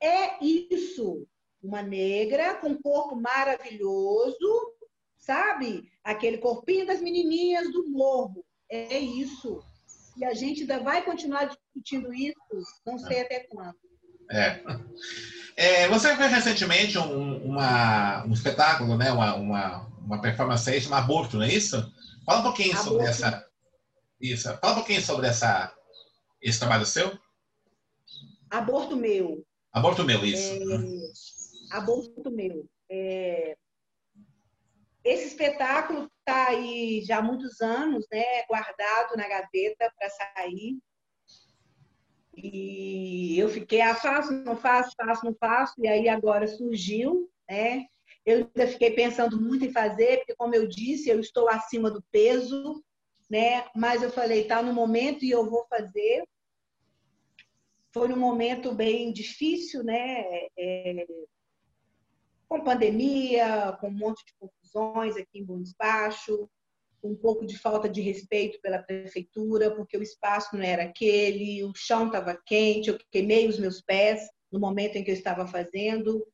É 0.00 0.44
isso! 0.44 1.26
Uma 1.62 1.82
negra 1.82 2.54
com 2.56 2.80
corpo 2.80 3.16
maravilhoso, 3.16 4.74
sabe? 5.16 5.90
Aquele 6.04 6.38
corpinho 6.38 6.86
das 6.86 7.00
menininhas 7.00 7.70
do 7.72 7.88
morro. 7.88 8.44
É 8.70 8.98
isso. 8.98 9.62
E 10.16 10.24
a 10.24 10.34
gente 10.34 10.62
ainda 10.62 10.80
vai 10.80 11.04
continuar 11.04 11.44
discutindo 11.44 12.12
isso, 12.12 12.36
não 12.84 12.98
sei 12.98 13.22
até 13.22 13.40
quando. 13.48 13.76
É. 14.30 14.60
é 15.56 15.88
você 15.88 16.14
viu 16.14 16.28
recentemente 16.28 16.98
um, 16.98 17.36
uma, 17.44 18.24
um 18.24 18.32
espetáculo, 18.32 18.96
né? 18.96 19.10
uma, 19.10 19.34
uma, 19.34 19.86
uma 20.00 20.20
performance 20.20 20.68
aí 20.68 20.80
chamada 20.80 21.04
Aborto, 21.04 21.36
não 21.36 21.44
é 21.44 21.52
isso? 21.52 21.92
Fala 22.26 22.40
um 22.40 22.42
pouquinho 22.42 22.72
Aborto. 22.72 22.88
sobre 22.90 23.06
essa, 23.06 23.47
isso. 24.20 24.48
Fala 24.58 24.72
um 24.72 24.76
pouquinho 24.76 25.00
sobre 25.02 25.26
essa, 25.26 25.74
esse 26.40 26.58
trabalho 26.58 26.86
seu. 26.86 27.18
Aborto 28.50 28.96
meu. 28.96 29.44
Aborto 29.72 30.04
meu, 30.04 30.24
isso. 30.24 30.52
É, 30.52 31.76
aborto 31.76 32.30
meu. 32.30 32.68
É, 32.90 33.56
esse 35.04 35.28
espetáculo 35.28 36.10
está 36.18 36.48
aí 36.48 37.02
já 37.04 37.18
há 37.18 37.22
muitos 37.22 37.60
anos, 37.60 38.06
né, 38.12 38.42
guardado 38.48 39.16
na 39.16 39.28
gaveta 39.28 39.92
para 39.96 40.10
sair. 40.10 40.78
E 42.36 43.38
eu 43.38 43.48
fiquei, 43.48 43.80
ah, 43.80 43.94
faço, 43.94 44.32
não 44.32 44.56
faço, 44.56 44.92
faço, 44.96 45.24
não 45.24 45.34
faço, 45.34 45.74
e 45.78 45.88
aí 45.88 46.08
agora 46.08 46.46
surgiu, 46.46 47.28
né? 47.48 47.86
Eu 48.24 48.36
ainda 48.56 48.70
fiquei 48.70 48.90
pensando 48.90 49.40
muito 49.40 49.64
em 49.64 49.72
fazer, 49.72 50.18
porque, 50.18 50.36
como 50.36 50.54
eu 50.54 50.66
disse, 50.66 51.08
eu 51.08 51.18
estou 51.18 51.48
acima 51.48 51.90
do 51.90 52.02
peso, 52.12 52.84
né? 53.28 53.66
Mas 53.74 54.02
eu 54.02 54.10
falei, 54.10 54.44
tá 54.44 54.62
no 54.62 54.72
momento 54.72 55.24
e 55.24 55.30
eu 55.30 55.48
vou 55.48 55.66
fazer. 55.68 56.26
Foi 57.92 58.12
um 58.12 58.18
momento 58.18 58.74
bem 58.74 59.12
difícil, 59.12 59.82
né? 59.82 60.24
É, 60.56 61.06
com 62.48 62.64
pandemia, 62.64 63.76
com 63.80 63.88
um 63.88 63.92
monte 63.92 64.24
de 64.24 64.32
confusões 64.38 65.16
aqui 65.16 65.38
em 65.40 65.44
Bom 65.44 65.60
Despacho. 65.60 66.48
um 67.02 67.14
pouco 67.14 67.46
de 67.46 67.56
falta 67.56 67.88
de 67.88 68.00
respeito 68.00 68.60
pela 68.60 68.82
prefeitura, 68.82 69.74
porque 69.74 69.96
o 69.96 70.02
espaço 70.02 70.56
não 70.56 70.64
era 70.64 70.82
aquele, 70.82 71.62
o 71.62 71.72
chão 71.74 72.06
estava 72.06 72.36
quente, 72.44 72.88
eu 72.90 72.98
queimei 73.12 73.46
os 73.46 73.58
meus 73.58 73.80
pés 73.80 74.28
no 74.50 74.58
momento 74.58 74.96
em 74.96 75.04
que 75.04 75.10
eu 75.10 75.14
estava 75.14 75.46
fazendo. 75.46 76.26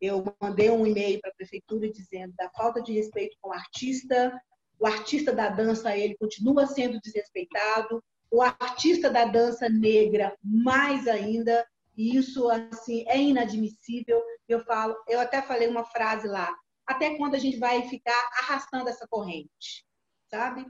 Eu 0.00 0.24
mandei 0.40 0.70
um 0.70 0.86
e-mail 0.86 1.20
para 1.20 1.30
a 1.30 1.34
prefeitura 1.34 1.90
dizendo 1.90 2.34
da 2.36 2.50
falta 2.50 2.82
de 2.82 2.92
respeito 2.92 3.36
com 3.40 3.50
o 3.50 3.52
artista, 3.52 4.32
o 4.78 4.86
artista 4.86 5.32
da 5.32 5.48
dança 5.48 5.96
ele 5.96 6.16
continua 6.16 6.66
sendo 6.66 7.00
desrespeitado, 7.00 8.02
o 8.30 8.42
artista 8.42 9.10
da 9.10 9.24
dança 9.24 9.68
negra 9.68 10.36
mais 10.42 11.08
ainda, 11.08 11.66
e 11.96 12.16
isso 12.16 12.48
assim 12.48 13.04
é 13.08 13.18
inadmissível. 13.18 14.22
Eu 14.48 14.60
falo, 14.60 14.96
eu 15.08 15.18
até 15.18 15.42
falei 15.42 15.68
uma 15.68 15.84
frase 15.84 16.28
lá, 16.28 16.54
até 16.86 17.16
quando 17.16 17.34
a 17.34 17.38
gente 17.38 17.58
vai 17.58 17.88
ficar 17.88 18.30
arrastando 18.40 18.88
essa 18.88 19.06
corrente? 19.08 19.88
sabe? 20.28 20.66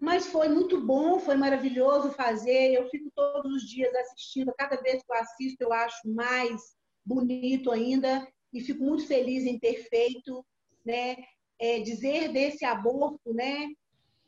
Mas 0.00 0.26
foi 0.26 0.48
muito 0.48 0.80
bom, 0.80 1.20
foi 1.20 1.36
maravilhoso 1.36 2.12
fazer. 2.12 2.72
Eu 2.72 2.88
fico 2.88 3.10
todos 3.14 3.52
os 3.52 3.68
dias 3.68 3.94
assistindo. 3.94 4.52
Cada 4.56 4.76
vez 4.80 5.02
que 5.02 5.12
eu 5.12 5.16
assisto, 5.16 5.62
eu 5.62 5.72
acho 5.72 6.08
mais 6.08 6.60
bonito 7.04 7.70
ainda 7.70 8.26
e 8.52 8.60
fico 8.60 8.82
muito 8.82 9.06
feliz 9.06 9.44
em 9.44 9.58
ter 9.58 9.84
feito, 9.88 10.44
né? 10.84 11.16
É, 11.62 11.78
dizer 11.78 12.32
desse 12.32 12.64
aborto, 12.64 13.32
né? 13.32 13.68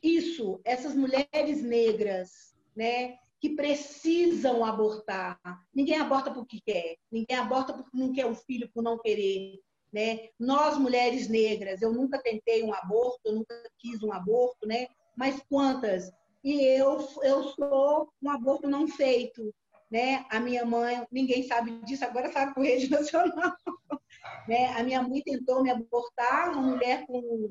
Isso, 0.01 0.61
essas 0.65 0.95
mulheres 0.95 1.63
negras, 1.63 2.55
né? 2.77 3.17
Que 3.41 3.57
precisam 3.57 4.65
abortar. 4.65 5.41
Ninguém 5.75 5.97
aborta 5.97 6.31
porque 6.31 6.61
quer. 6.65 6.97
Ninguém 7.11 7.37
aborta 7.37 7.73
porque 7.73 7.97
não 7.97 8.13
quer 8.13 8.27
o 8.27 8.37
filho 8.37 8.71
por 8.73 8.85
não 8.85 8.99
querer. 8.99 9.59
Né? 9.93 10.29
Nós, 10.39 10.79
mulheres 10.79 11.29
negras, 11.29 11.83
eu 11.83 11.93
nunca 11.93 12.23
tentei 12.23 12.63
um 12.63 12.73
aborto, 12.73 13.21
eu 13.25 13.33
nunca 13.33 13.55
quis 13.79 14.03
um 14.03 14.13
aborto, 14.13 14.67
né? 14.67 14.89
mas 15.17 15.41
quantas? 15.49 16.11
E 16.43 16.63
eu, 16.63 16.99
eu 17.23 17.45
sou 17.51 18.13
um 18.23 18.31
aborto 18.31 18.69
não 18.69 18.87
feito. 18.87 19.55
Né? 19.95 20.27
A 20.29 20.41
minha 20.41 20.65
mãe, 20.65 21.07
ninguém 21.09 21.45
sabe 21.45 21.71
disso, 21.85 22.05
agora 22.05 22.33
sabe 22.33 22.53
por 22.53 22.65
rede 22.65 22.91
nacional. 22.91 23.55
né? 24.49 24.67
A 24.77 24.83
minha 24.83 25.01
mãe 25.01 25.23
tentou 25.23 25.63
me 25.63 25.71
abortar, 25.71 26.51
uma 26.51 26.63
mulher 26.63 27.07
com 27.07 27.49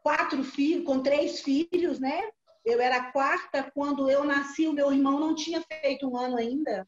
quatro 0.00 0.44
filhos, 0.44 0.86
com 0.86 1.02
três 1.02 1.40
filhos, 1.40 1.98
né? 1.98 2.30
Eu 2.64 2.80
era 2.80 2.98
a 2.98 3.10
quarta, 3.10 3.68
quando 3.74 4.08
eu 4.08 4.22
nasci, 4.22 4.68
o 4.68 4.72
meu 4.72 4.92
irmão 4.92 5.18
não 5.18 5.34
tinha 5.34 5.60
feito 5.60 6.08
um 6.08 6.16
ano 6.16 6.36
ainda. 6.36 6.86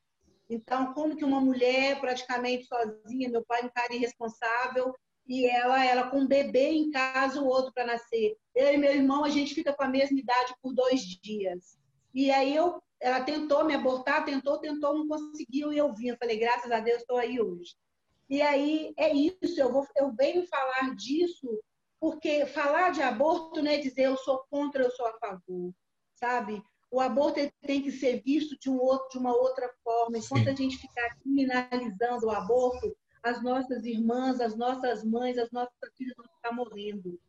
Então, 0.48 0.94
como 0.94 1.16
que 1.16 1.24
uma 1.24 1.40
mulher 1.40 2.00
praticamente 2.00 2.68
sozinha, 2.68 3.28
meu 3.28 3.44
pai 3.44 3.64
um 3.64 3.70
cara 3.70 3.92
irresponsável, 3.92 4.94
e 5.26 5.44
ela, 5.44 5.84
ela 5.84 6.08
com 6.08 6.20
um 6.20 6.28
bebê 6.28 6.70
em 6.70 6.92
casa, 6.92 7.42
o 7.42 7.48
outro 7.48 7.72
para 7.72 7.84
nascer. 7.84 8.36
Eu 8.54 8.72
e 8.72 8.76
meu 8.76 8.94
irmão, 8.94 9.24
a 9.24 9.28
gente 9.28 9.56
fica 9.56 9.72
com 9.72 9.82
a 9.82 9.88
mesma 9.88 10.20
idade 10.20 10.54
por 10.62 10.72
dois 10.72 11.00
dias. 11.00 11.76
E 12.14 12.30
aí 12.30 12.54
eu, 12.54 12.80
ela 13.00 13.22
tentou 13.22 13.64
me 13.64 13.74
abortar, 13.74 14.24
tentou, 14.24 14.58
tentou, 14.58 14.94
não 14.94 15.06
conseguiu, 15.06 15.72
e 15.72 15.78
eu 15.78 15.92
vim. 15.92 16.08
Eu 16.08 16.16
falei, 16.16 16.38
graças 16.38 16.70
a 16.70 16.80
Deus, 16.80 17.00
estou 17.00 17.16
aí 17.16 17.40
hoje. 17.40 17.74
E 18.28 18.42
aí 18.42 18.92
é 18.96 19.12
isso, 19.14 19.58
eu, 19.58 19.72
vou, 19.72 19.86
eu 19.96 20.12
venho 20.12 20.46
falar 20.46 20.94
disso, 20.94 21.48
porque 21.98 22.44
falar 22.46 22.90
de 22.90 23.00
aborto 23.02 23.62
não 23.62 23.70
é 23.70 23.78
dizer 23.78 24.02
eu 24.02 24.16
sou 24.16 24.44
contra, 24.50 24.82
eu 24.82 24.90
sou 24.90 25.06
a 25.06 25.18
favor, 25.18 25.72
sabe? 26.14 26.62
o 26.90 27.00
aborto 27.00 27.40
tem 27.62 27.82
que 27.82 27.92
ser 27.92 28.22
visto 28.22 28.58
de, 28.58 28.70
um 28.70 28.78
outro, 28.78 29.08
de 29.10 29.18
uma 29.18 29.34
outra 29.34 29.70
forma. 29.84 30.18
Enquanto 30.18 30.44
Sim. 30.44 30.50
a 30.50 30.54
gente 30.54 30.78
ficar 30.78 31.14
criminalizando 31.16 32.26
o 32.26 32.30
aborto, 32.30 32.96
as 33.22 33.42
nossas 33.42 33.84
irmãs, 33.84 34.40
as 34.40 34.56
nossas 34.56 35.04
mães, 35.04 35.36
as 35.36 35.50
nossas 35.50 35.72
filhas 35.96 36.16
vão 36.16 36.26
ficar 36.36 36.52
morrendo. 36.52 37.20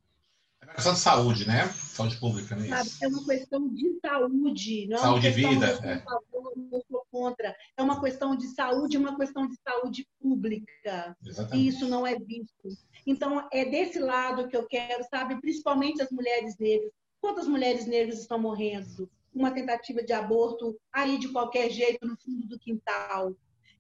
É 0.62 0.66
uma 0.66 0.74
questão 0.74 0.94
de 0.94 1.00
saúde, 1.00 1.48
né? 1.48 1.68
Saúde 1.70 2.18
pública, 2.18 2.56
não 2.56 2.66
é 2.66 2.84
Sabe, 2.84 2.90
É 3.02 3.08
uma 3.08 3.26
questão 3.26 3.70
de 3.70 4.00
saúde. 4.00 4.88
Não 4.88 4.98
saúde 4.98 5.28
é 5.28 5.30
e 5.30 5.34
vida. 5.34 5.66
É. 5.84 6.00
Favor, 6.00 6.54
não 6.56 6.82
sou 6.90 7.06
contra. 7.12 7.56
É 7.78 7.82
uma 7.82 8.02
questão 8.02 8.36
de 8.36 8.48
saúde, 8.48 8.98
uma 8.98 9.18
questão 9.18 9.48
de 9.48 9.56
saúde 9.62 10.08
pública. 10.22 11.18
Exatamente. 11.26 11.64
E 11.64 11.68
isso 11.68 11.88
não 11.88 12.06
é 12.06 12.18
visto. 12.18 12.70
Então, 13.06 13.48
é 13.52 13.66
desse 13.66 14.00
lado 14.00 14.48
que 14.48 14.56
eu 14.56 14.68
quero, 14.68 15.04
sabe? 15.10 15.40
Principalmente 15.42 16.02
as 16.02 16.12
mulheres 16.12 16.58
negras. 16.60 16.92
Quantas 17.22 17.48
mulheres 17.48 17.86
negras 17.86 18.20
estão 18.20 18.40
morrendo? 18.40 19.10
uma 19.34 19.52
tentativa 19.52 20.04
de 20.04 20.14
aborto 20.14 20.80
aí 20.92 21.18
de 21.18 21.30
qualquer 21.30 21.70
jeito 21.70 22.06
no 22.06 22.18
fundo 22.18 22.48
do 22.48 22.60
quintal. 22.60 23.34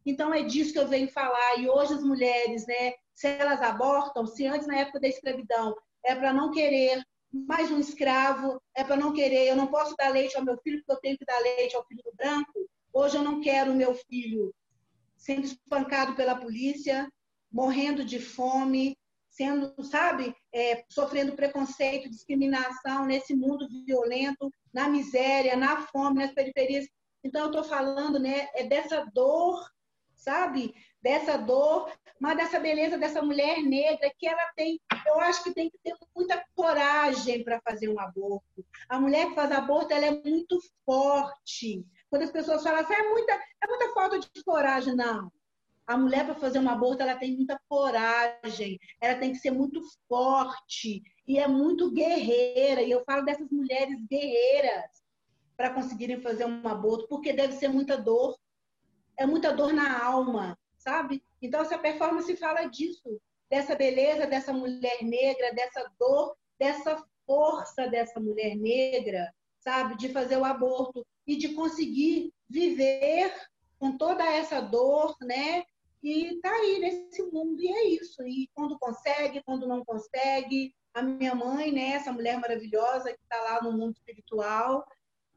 Então 0.06 0.34
é 0.34 0.44
disso 0.44 0.74
que 0.74 0.80
eu 0.80 0.88
venho 0.88 1.10
falar. 1.10 1.60
E 1.60 1.70
hoje 1.70 1.94
as 1.94 2.04
mulheres, 2.04 2.66
né, 2.66 2.94
se 3.14 3.28
elas 3.28 3.62
abortam, 3.62 4.26
se 4.26 4.46
antes 4.48 4.68
na 4.68 4.78
época 4.78 5.00
da 5.00 5.08
escravidão 5.08 5.76
é 6.06 6.16
para 6.16 6.34
não 6.34 6.52
querer 6.52 7.04
mais 7.32 7.72
um 7.72 7.80
escravo, 7.80 8.62
é 8.76 8.84
para 8.84 8.96
não 8.96 9.14
querer, 9.14 9.48
eu 9.48 9.56
não 9.56 9.68
posso 9.68 9.96
dar 9.96 10.10
leite 10.10 10.36
ao 10.36 10.44
meu 10.44 10.58
filho 10.58 10.80
porque 10.80 10.92
eu 10.92 11.00
tenho 11.00 11.18
que 11.18 11.26
dar 11.26 11.40
leite 11.40 11.76
ao 11.76 11.86
filho 11.86 12.02
branco. 12.16 12.68
Hoje 12.92 13.18
eu 13.18 13.24
não 13.24 13.40
quero 13.40 13.72
o 13.72 13.76
meu 13.76 13.94
filho 13.94 14.54
sendo 15.16 15.46
espancado 15.46 16.16
pela 16.16 16.36
polícia, 16.36 17.08
morrendo 17.52 18.04
de 18.04 18.20
fome, 18.20 18.98
sendo, 19.30 19.74
sabe, 19.84 20.36
é, 20.54 20.84
sofrendo 20.90 21.34
preconceito, 21.34 22.10
discriminação 22.10 23.06
nesse 23.06 23.36
mundo 23.36 23.68
violento, 23.86 24.52
na 24.74 24.88
miséria, 24.88 25.56
na 25.56 25.82
fome, 25.88 26.20
nas 26.20 26.34
periferias. 26.34 26.88
Então, 27.24 27.42
eu 27.42 27.48
estou 27.48 27.64
falando 27.64 28.18
né, 28.18 28.48
é 28.56 28.64
dessa 28.64 29.06
dor, 29.14 29.70
sabe? 30.14 30.74
Dessa 31.02 31.38
dor, 31.38 31.92
mas 32.20 32.36
dessa 32.36 32.60
beleza 32.60 32.98
dessa 32.98 33.22
mulher 33.22 33.64
negra 33.64 34.12
que 34.18 34.28
ela 34.28 34.52
tem. 34.56 34.80
Eu 35.06 35.20
acho 35.22 35.44
que 35.44 35.54
tem 35.54 35.70
que 35.70 35.78
ter 35.80 35.96
muita 36.14 36.44
coragem 36.54 37.44
para 37.44 37.62
fazer 37.62 37.88
um 37.88 38.00
aborto. 38.00 38.66
A 38.90 39.00
mulher 39.00 39.30
que 39.30 39.36
faz 39.36 39.52
aborto, 39.52 39.94
ela 39.94 40.06
é 40.06 40.12
muito 40.12 40.60
forte. 40.86 41.86
Quando 42.10 42.24
as 42.24 42.32
pessoas 42.32 42.62
falam 42.62 42.82
assim, 42.82 42.94
é 42.94 43.10
muita, 43.10 43.34
é 43.34 43.68
muita 43.68 43.94
falta 43.94 44.20
de 44.20 44.44
coragem. 44.44 44.96
Não. 44.96 45.32
A 45.88 45.98
mulher, 45.98 46.26
para 46.26 46.36
fazer 46.36 46.60
um 46.60 46.70
aborto, 46.70 47.02
ela 47.02 47.16
tem 47.16 47.36
muita 47.36 47.60
coragem, 47.68 48.80
ela 49.02 49.18
tem 49.18 49.32
que 49.32 49.40
ser 49.40 49.50
muito 49.50 49.82
forte 50.08 51.02
e 51.28 51.40
é 51.40 51.48
muito 51.48 51.90
guerreira. 51.92 52.84
E 52.84 52.92
eu 52.92 53.04
falo 53.06 53.24
dessas 53.24 53.50
mulheres 53.50 53.98
guerreiras 54.08 55.04
para 55.56 55.74
conseguirem 55.74 56.22
fazer 56.22 56.46
um 56.46 56.68
aborto, 56.68 57.08
porque 57.08 57.34
deve 57.34 57.54
ser 57.54 57.70
muita 57.70 57.98
dor. 57.98 58.38
É 59.18 59.26
muita 59.26 59.52
dor 59.52 59.74
na 59.74 60.04
alma, 60.06 60.59
sabe? 60.80 61.24
Então, 61.42 61.62
essa 61.62 61.78
performance 61.78 62.36
fala 62.36 62.66
disso, 62.66 63.22
dessa 63.50 63.76
beleza 63.76 64.26
dessa 64.26 64.52
mulher 64.52 65.04
negra, 65.04 65.54
dessa 65.54 65.92
dor, 66.00 66.36
dessa 66.58 67.04
força 67.26 67.88
dessa 67.88 68.20
mulher 68.20 68.56
negra, 68.56 69.32
sabe? 69.60 69.96
De 69.98 70.10
fazer 70.10 70.38
o 70.38 70.46
aborto 70.46 71.06
e 71.28 71.36
de 71.36 71.50
conseguir 71.50 72.34
viver 72.50 73.32
com 73.78 73.96
toda 73.96 74.26
essa 74.26 74.60
dor, 74.60 75.16
né? 75.22 75.64
e 76.02 76.36
está 76.36 76.50
aí 76.52 76.80
nesse 76.80 77.24
mundo, 77.24 77.62
e 77.62 77.68
é 77.68 77.88
isso. 77.90 78.24
E 78.24 78.50
quando 78.54 78.80
consegue, 78.80 79.44
quando 79.44 79.68
não 79.68 79.84
consegue. 79.84 80.74
A 80.92 81.04
minha 81.04 81.36
mãe, 81.36 81.72
né, 81.72 81.92
essa 81.92 82.12
mulher 82.12 82.40
maravilhosa 82.40 83.14
que 83.14 83.22
está 83.22 83.40
lá 83.42 83.62
no 83.62 83.72
mundo 83.72 83.94
espiritual, 83.94 84.84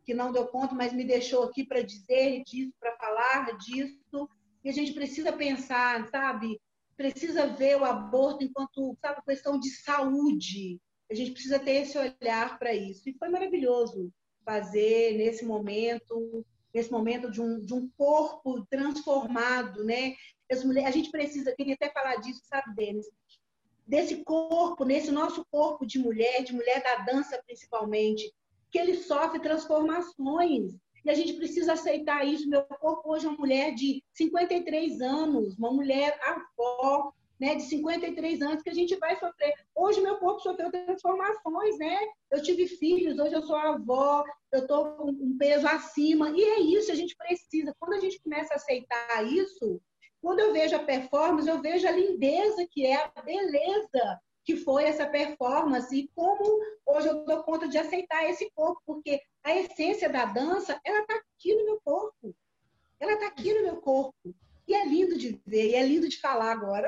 que 0.02 0.14
não 0.14 0.32
deu 0.32 0.46
conta, 0.46 0.74
mas 0.74 0.94
me 0.94 1.04
deixou 1.04 1.42
aqui 1.42 1.62
para 1.62 1.82
dizer 1.82 2.42
disso, 2.44 2.72
para 2.80 2.96
falar 2.96 3.56
disso. 3.58 4.28
E 4.64 4.70
a 4.70 4.72
gente 4.72 4.92
precisa 4.92 5.32
pensar, 5.32 6.08
sabe? 6.08 6.60
Precisa 6.96 7.46
ver 7.46 7.76
o 7.80 7.84
aborto 7.84 8.44
enquanto, 8.44 8.96
sabe, 9.00 9.22
questão 9.24 9.58
de 9.58 9.70
saúde. 9.70 10.80
A 11.10 11.14
gente 11.14 11.32
precisa 11.32 11.58
ter 11.58 11.82
esse 11.82 11.98
olhar 11.98 12.58
para 12.58 12.74
isso. 12.74 13.08
E 13.08 13.16
foi 13.18 13.28
maravilhoso 13.28 14.12
fazer 14.44 15.16
nesse 15.16 15.44
momento, 15.44 16.44
nesse 16.72 16.90
momento 16.90 17.30
de 17.30 17.40
um, 17.40 17.60
de 17.60 17.74
um 17.74 17.88
corpo 17.96 18.64
transformado, 18.66 19.84
né? 19.84 20.14
Mulheres, 20.64 20.88
a 20.88 20.92
gente 20.92 21.10
precisa, 21.10 21.54
queria 21.56 21.74
até 21.74 21.90
falar 21.90 22.16
disso, 22.16 22.42
sabe, 22.44 22.74
Denis? 22.74 23.06
Desse 23.86 24.22
corpo, 24.22 24.84
nesse 24.84 25.10
nosso 25.10 25.46
corpo 25.50 25.86
de 25.86 25.98
mulher, 25.98 26.44
de 26.44 26.52
mulher 26.52 26.82
da 26.82 26.96
dança 27.04 27.40
principalmente, 27.44 28.30
que 28.70 28.78
ele 28.78 28.94
sofre 28.94 29.40
transformações. 29.40 30.74
E 31.04 31.10
a 31.10 31.14
gente 31.14 31.34
precisa 31.34 31.72
aceitar 31.72 32.26
isso. 32.26 32.48
Meu 32.48 32.62
corpo 32.62 33.12
hoje 33.12 33.26
é 33.26 33.28
uma 33.28 33.38
mulher 33.38 33.74
de 33.74 34.02
53 34.14 35.00
anos, 35.00 35.56
uma 35.58 35.72
mulher 35.72 36.18
avó, 36.22 37.12
né, 37.40 37.56
de 37.56 37.62
53 37.62 38.40
anos, 38.40 38.62
que 38.62 38.70
a 38.70 38.74
gente 38.74 38.94
vai 38.96 39.16
sofrer. 39.18 39.52
Hoje 39.74 40.00
meu 40.00 40.16
corpo 40.18 40.40
sofreu 40.40 40.70
transformações, 40.70 41.76
né? 41.76 41.98
Eu 42.30 42.40
tive 42.40 42.68
filhos, 42.68 43.18
hoje 43.18 43.34
eu 43.34 43.42
sou 43.42 43.56
avó, 43.56 44.24
eu 44.52 44.60
estou 44.60 44.92
com 44.92 45.10
um 45.10 45.36
peso 45.36 45.66
acima. 45.66 46.30
E 46.30 46.42
é 46.42 46.60
isso, 46.60 46.92
a 46.92 46.94
gente 46.94 47.16
precisa. 47.16 47.74
Quando 47.80 47.94
a 47.94 48.00
gente 48.00 48.20
começa 48.22 48.54
a 48.54 48.56
aceitar 48.56 49.26
isso, 49.26 49.80
quando 50.20 50.38
eu 50.38 50.52
vejo 50.52 50.76
a 50.76 50.84
performance, 50.84 51.48
eu 51.48 51.60
vejo 51.60 51.86
a 51.88 51.90
lindeza 51.90 52.64
que 52.70 52.86
é, 52.86 53.10
a 53.12 53.22
beleza 53.22 54.20
que 54.44 54.56
foi 54.56 54.84
essa 54.84 55.06
performance 55.06 55.94
e 55.96 56.08
como 56.14 56.60
hoje 56.86 57.08
eu 57.08 57.24
dou 57.24 57.42
conta 57.42 57.68
de 57.68 57.78
aceitar 57.78 58.28
esse 58.28 58.50
corpo, 58.54 58.80
porque 58.86 59.20
a 59.44 59.56
essência 59.56 60.08
da 60.08 60.24
dança, 60.24 60.80
ela 60.84 61.00
está 61.00 61.14
aqui 61.14 61.54
no 61.54 61.64
meu 61.64 61.80
corpo. 61.84 62.34
Ela 63.00 63.14
está 63.14 63.26
aqui 63.26 63.52
no 63.52 63.62
meu 63.62 63.76
corpo. 63.76 64.34
E 64.66 64.74
é 64.74 64.86
lindo 64.86 65.18
de 65.18 65.40
ver, 65.44 65.70
e 65.70 65.74
é 65.74 65.84
lindo 65.84 66.08
de 66.08 66.20
falar 66.20 66.52
agora. 66.52 66.86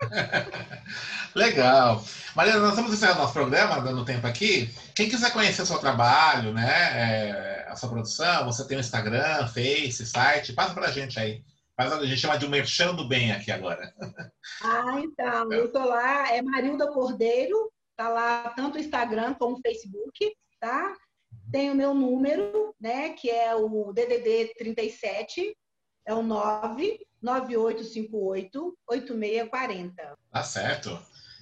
Legal. 1.36 2.02
Mariana, 2.34 2.60
nós 2.60 2.74
vamos 2.74 2.92
encerrar 2.92 3.16
nosso 3.16 3.34
programa, 3.34 3.80
dando 3.80 4.04
tempo 4.04 4.26
aqui. 4.26 4.70
Quem 4.94 5.10
quiser 5.10 5.32
conhecer 5.32 5.62
o 5.62 5.66
seu 5.66 5.78
trabalho, 5.78 6.52
né, 6.54 6.66
é, 6.66 7.66
a 7.68 7.76
sua 7.76 7.90
produção, 7.90 8.46
você 8.46 8.66
tem 8.66 8.78
o 8.78 8.80
Instagram, 8.80 9.46
Face, 9.48 10.06
site, 10.06 10.54
passa 10.54 10.72
para 10.72 10.86
a 10.86 10.90
gente 10.90 11.18
aí. 11.20 11.44
Faz, 11.76 11.92
a 11.92 12.04
gente 12.04 12.20
chama 12.20 12.38
de 12.38 12.46
um 12.46 12.50
merchan 12.50 12.94
do 12.94 13.06
bem 13.06 13.32
aqui 13.32 13.50
agora. 13.50 13.92
Ah, 14.64 15.00
então, 15.00 15.52
eu 15.52 15.70
tô 15.70 15.84
lá, 15.84 16.32
é 16.32 16.42
Marilda 16.42 16.90
Cordeiro, 16.92 17.72
tá 17.96 18.08
lá 18.08 18.52
tanto 18.56 18.76
o 18.76 18.80
Instagram 18.80 19.34
como 19.34 19.56
o 19.56 19.60
Facebook, 19.60 20.36
tá? 20.60 20.96
Tem 21.50 21.70
o 21.70 21.74
meu 21.74 21.94
número, 21.94 22.74
né, 22.80 23.10
que 23.10 23.28
é 23.30 23.54
o 23.54 23.92
DDD 23.92 24.54
37, 24.56 25.54
é 26.06 26.14
o 26.14 26.22
99858 26.22 28.78
8640. 28.88 30.16
Tá 30.32 30.42
certo. 30.42 30.98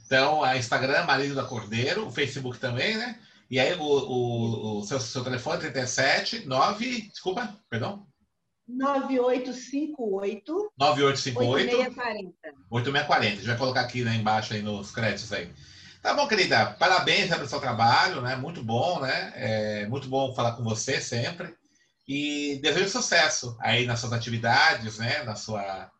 Então, 0.06 0.42
a 0.42 0.56
Instagram, 0.56 1.04
Marido 1.04 1.36
da 1.36 1.44
Cordeiro, 1.44 2.06
o 2.06 2.10
Facebook 2.10 2.58
também, 2.58 2.96
né? 2.96 3.20
E 3.48 3.60
aí, 3.60 3.74
o, 3.74 3.82
o, 3.82 4.78
o 4.78 4.82
seu, 4.84 4.98
seu 5.00 5.22
telefone 5.22 5.58
é 5.58 5.70
37 5.70 6.46
9. 6.46 7.02
Desculpa, 7.02 7.56
perdão. 7.68 8.04
9858 8.66 10.72
9858 10.78 10.78
8640. 10.78 12.34
8640. 12.70 13.32
A 13.32 13.36
gente 13.36 13.46
vai 13.46 13.56
colocar 13.56 13.80
aqui 13.80 14.04
né, 14.04 14.14
embaixo 14.14 14.54
aí 14.54 14.62
nos 14.62 14.90
créditos 14.90 15.32
aí. 15.32 15.50
Tá 16.02 16.14
bom, 16.14 16.26
querida. 16.26 16.72
Parabéns 16.78 17.28
pelo 17.28 17.46
seu 17.46 17.60
trabalho, 17.60 18.22
né? 18.22 18.34
Muito 18.34 18.64
bom, 18.64 19.00
né? 19.00 19.32
É 19.36 19.86
muito 19.86 20.08
bom 20.08 20.34
falar 20.34 20.52
com 20.52 20.64
você 20.64 20.98
sempre. 20.98 21.54
E 22.08 22.58
desejo 22.62 22.88
sucesso 22.88 23.54
aí 23.60 23.84
nas 23.84 24.00
suas 24.00 24.14
atividades, 24.14 24.96
né? 24.98 25.22
Na 25.24 25.36
sua, 25.36 25.90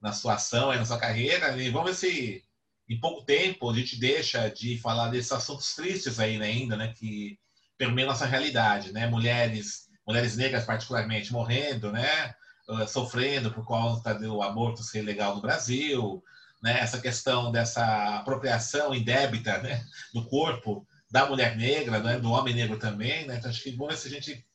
na 0.00 0.12
sua 0.12 0.34
ação, 0.34 0.70
aí, 0.70 0.78
na 0.78 0.84
sua 0.84 0.98
carreira. 0.98 1.56
E 1.60 1.70
vamos 1.70 1.90
ver 1.90 1.96
se 1.96 2.44
em 2.88 3.00
pouco 3.00 3.24
tempo 3.24 3.68
a 3.68 3.74
gente 3.74 3.98
deixa 3.98 4.48
de 4.48 4.78
falar 4.78 5.08
desses 5.08 5.32
assuntos 5.32 5.74
tristes 5.74 6.20
aí 6.20 6.38
né, 6.38 6.46
ainda, 6.46 6.76
né? 6.76 6.94
Que 6.96 7.36
permeiam 7.76 8.08
nossa 8.08 8.26
realidade, 8.26 8.92
né? 8.92 9.08
Mulheres, 9.08 9.88
mulheres 10.06 10.36
negras 10.36 10.64
particularmente 10.64 11.32
morrendo, 11.32 11.90
né? 11.90 12.32
Uh, 12.68 12.86
sofrendo 12.86 13.50
por 13.50 13.64
conta 13.64 14.14
do 14.14 14.40
aborto 14.40 14.84
ser 14.84 15.02
legal 15.02 15.34
no 15.34 15.42
Brasil, 15.42 16.22
né? 16.62 16.80
Essa 16.80 17.00
questão 17.00 17.52
dessa 17.52 18.16
apropriação 18.16 18.94
indébita, 18.94 19.58
né? 19.58 19.84
Do 20.12 20.26
corpo 20.26 20.86
da 21.10 21.26
mulher 21.26 21.56
negra, 21.56 22.00
né? 22.00 22.18
Do 22.18 22.30
homem 22.30 22.54
negro 22.54 22.78
também, 22.78 23.26
né? 23.26 23.36
Então 23.36 23.50
acho 23.50 23.62
que 23.62 23.70
vamos 23.70 23.94
ver 23.94 24.00
se 24.00 24.08
a 24.08 24.10
gente 24.10 24.46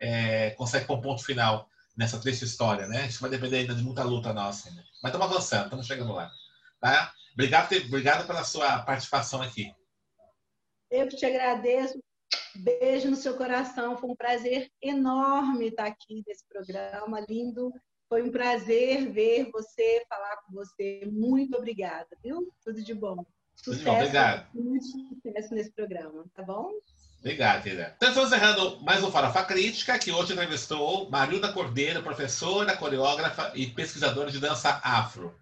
é, 0.00 0.50
consegue 0.50 0.86
pôr 0.86 0.98
um 0.98 1.02
ponto 1.02 1.24
final 1.24 1.68
nessa 1.96 2.18
triste 2.18 2.44
história, 2.44 2.86
né? 2.86 3.06
Isso 3.06 3.20
vai 3.20 3.30
depender 3.30 3.58
ainda 3.58 3.74
de 3.74 3.82
muita 3.82 4.02
luta 4.02 4.32
nossa, 4.32 4.70
né? 4.70 4.82
Mas 5.02 5.12
estamos 5.12 5.30
avançando, 5.30 5.64
estamos 5.64 5.86
chegando 5.86 6.12
lá, 6.12 6.30
tá? 6.80 7.12
Obrigado, 7.34 7.74
obrigado 7.86 8.26
pela 8.26 8.44
sua 8.44 8.80
participação 8.82 9.40
aqui. 9.40 9.72
Eu 10.90 11.08
que 11.08 11.16
te 11.16 11.24
agradeço. 11.24 11.98
Beijo 12.54 13.08
no 13.08 13.16
seu 13.16 13.36
coração. 13.36 13.96
Foi 13.96 14.10
um 14.10 14.16
prazer 14.16 14.70
enorme 14.82 15.68
estar 15.68 15.86
aqui 15.86 16.22
nesse 16.26 16.46
programa 16.46 17.20
lindo. 17.26 17.72
Foi 18.12 18.22
um 18.22 18.30
prazer 18.30 19.10
ver 19.10 19.50
você, 19.50 20.04
falar 20.06 20.36
com 20.44 20.52
você. 20.52 21.08
Muito 21.10 21.56
obrigada, 21.56 22.08
viu? 22.22 22.52
Tudo 22.62 22.82
de 22.82 22.92
bom. 22.92 23.24
Sucesso. 23.56 23.88
obrigado. 23.88 24.48
Muito 24.52 24.84
sucesso 24.84 25.54
nesse 25.54 25.70
programa, 25.70 26.26
tá 26.34 26.42
bom? 26.42 26.72
Obrigado, 27.20 27.62
querida. 27.62 27.94
Então, 27.96 28.10
estamos 28.10 28.30
encerrando 28.30 28.82
mais 28.82 29.02
um 29.02 29.10
Farofa 29.10 29.42
Crítica, 29.44 29.98
que 29.98 30.12
hoje 30.12 30.34
entrevistou 30.34 31.08
Marilda 31.08 31.54
Cordeiro, 31.54 32.02
professora, 32.02 32.76
coreógrafa 32.76 33.50
e 33.54 33.68
pesquisadora 33.68 34.30
de 34.30 34.38
dança 34.38 34.78
afro. 34.84 35.34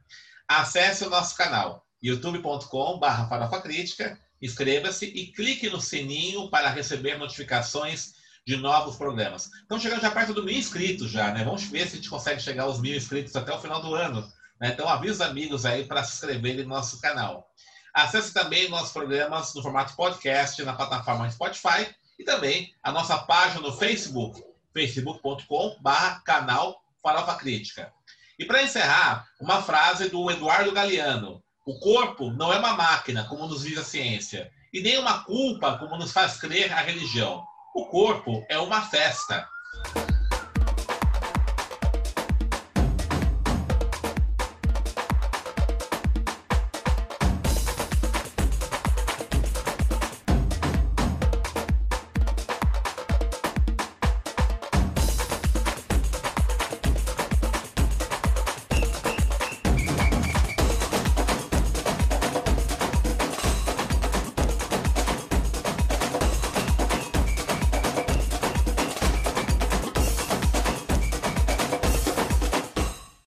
Acesse 0.46 1.04
o 1.04 1.10
nosso 1.10 1.36
canal 1.36 1.84
youtube.com.br 2.00 3.28
farofacrítica, 3.28 4.16
inscreva-se 4.40 5.06
e 5.06 5.32
clique 5.32 5.68
no 5.68 5.80
sininho 5.80 6.48
para 6.48 6.70
receber 6.70 7.18
notificações 7.18 8.19
de 8.46 8.56
novos 8.56 8.96
programas. 8.96 9.46
Estamos 9.46 9.82
chegando 9.82 10.00
já 10.00 10.10
perto 10.10 10.34
do 10.34 10.42
mil 10.42 10.56
inscritos 10.56 11.10
já, 11.10 11.32
né? 11.32 11.44
Vamos 11.44 11.64
ver 11.64 11.86
se 11.86 11.94
a 11.94 11.96
gente 11.96 12.10
consegue 12.10 12.40
chegar 12.40 12.64
aos 12.64 12.80
mil 12.80 12.96
inscritos 12.96 13.34
até 13.36 13.52
o 13.52 13.60
final 13.60 13.80
do 13.80 13.94
ano. 13.94 14.26
Né? 14.60 14.70
Então 14.70 14.88
avisa 14.88 15.24
os 15.24 15.30
amigos 15.30 15.64
aí 15.64 15.84
para 15.84 16.02
se 16.02 16.14
inscreverem 16.14 16.64
no 16.64 16.70
nosso 16.70 17.00
canal. 17.00 17.48
Acesse 17.92 18.32
também 18.32 18.68
nossos 18.68 18.92
programas 18.92 19.54
no 19.54 19.62
formato 19.62 19.96
podcast 19.96 20.62
na 20.62 20.74
plataforma 20.74 21.30
Spotify 21.30 21.94
e 22.18 22.24
também 22.24 22.72
a 22.82 22.92
nossa 22.92 23.18
página 23.18 23.60
no 23.62 23.72
Facebook, 23.72 24.42
facebook.com.br 24.72 26.22
canal 26.24 26.82
Farofa 27.02 27.34
Crítica. 27.34 27.92
E 28.38 28.44
para 28.44 28.62
encerrar, 28.62 29.28
uma 29.40 29.62
frase 29.62 30.08
do 30.08 30.30
Eduardo 30.30 30.72
Galeano. 30.72 31.42
O 31.66 31.78
corpo 31.78 32.30
não 32.30 32.52
é 32.52 32.58
uma 32.58 32.74
máquina, 32.74 33.24
como 33.24 33.46
nos 33.46 33.62
diz 33.62 33.76
a 33.76 33.84
ciência, 33.84 34.50
e 34.72 34.80
nem 34.80 34.98
uma 34.98 35.24
culpa, 35.24 35.76
como 35.78 35.96
nos 35.96 36.12
faz 36.12 36.36
crer 36.38 36.72
a 36.72 36.80
religião. 36.80 37.44
O 37.72 37.86
corpo 37.86 38.44
é 38.48 38.58
uma 38.58 38.82
festa. 38.82 39.48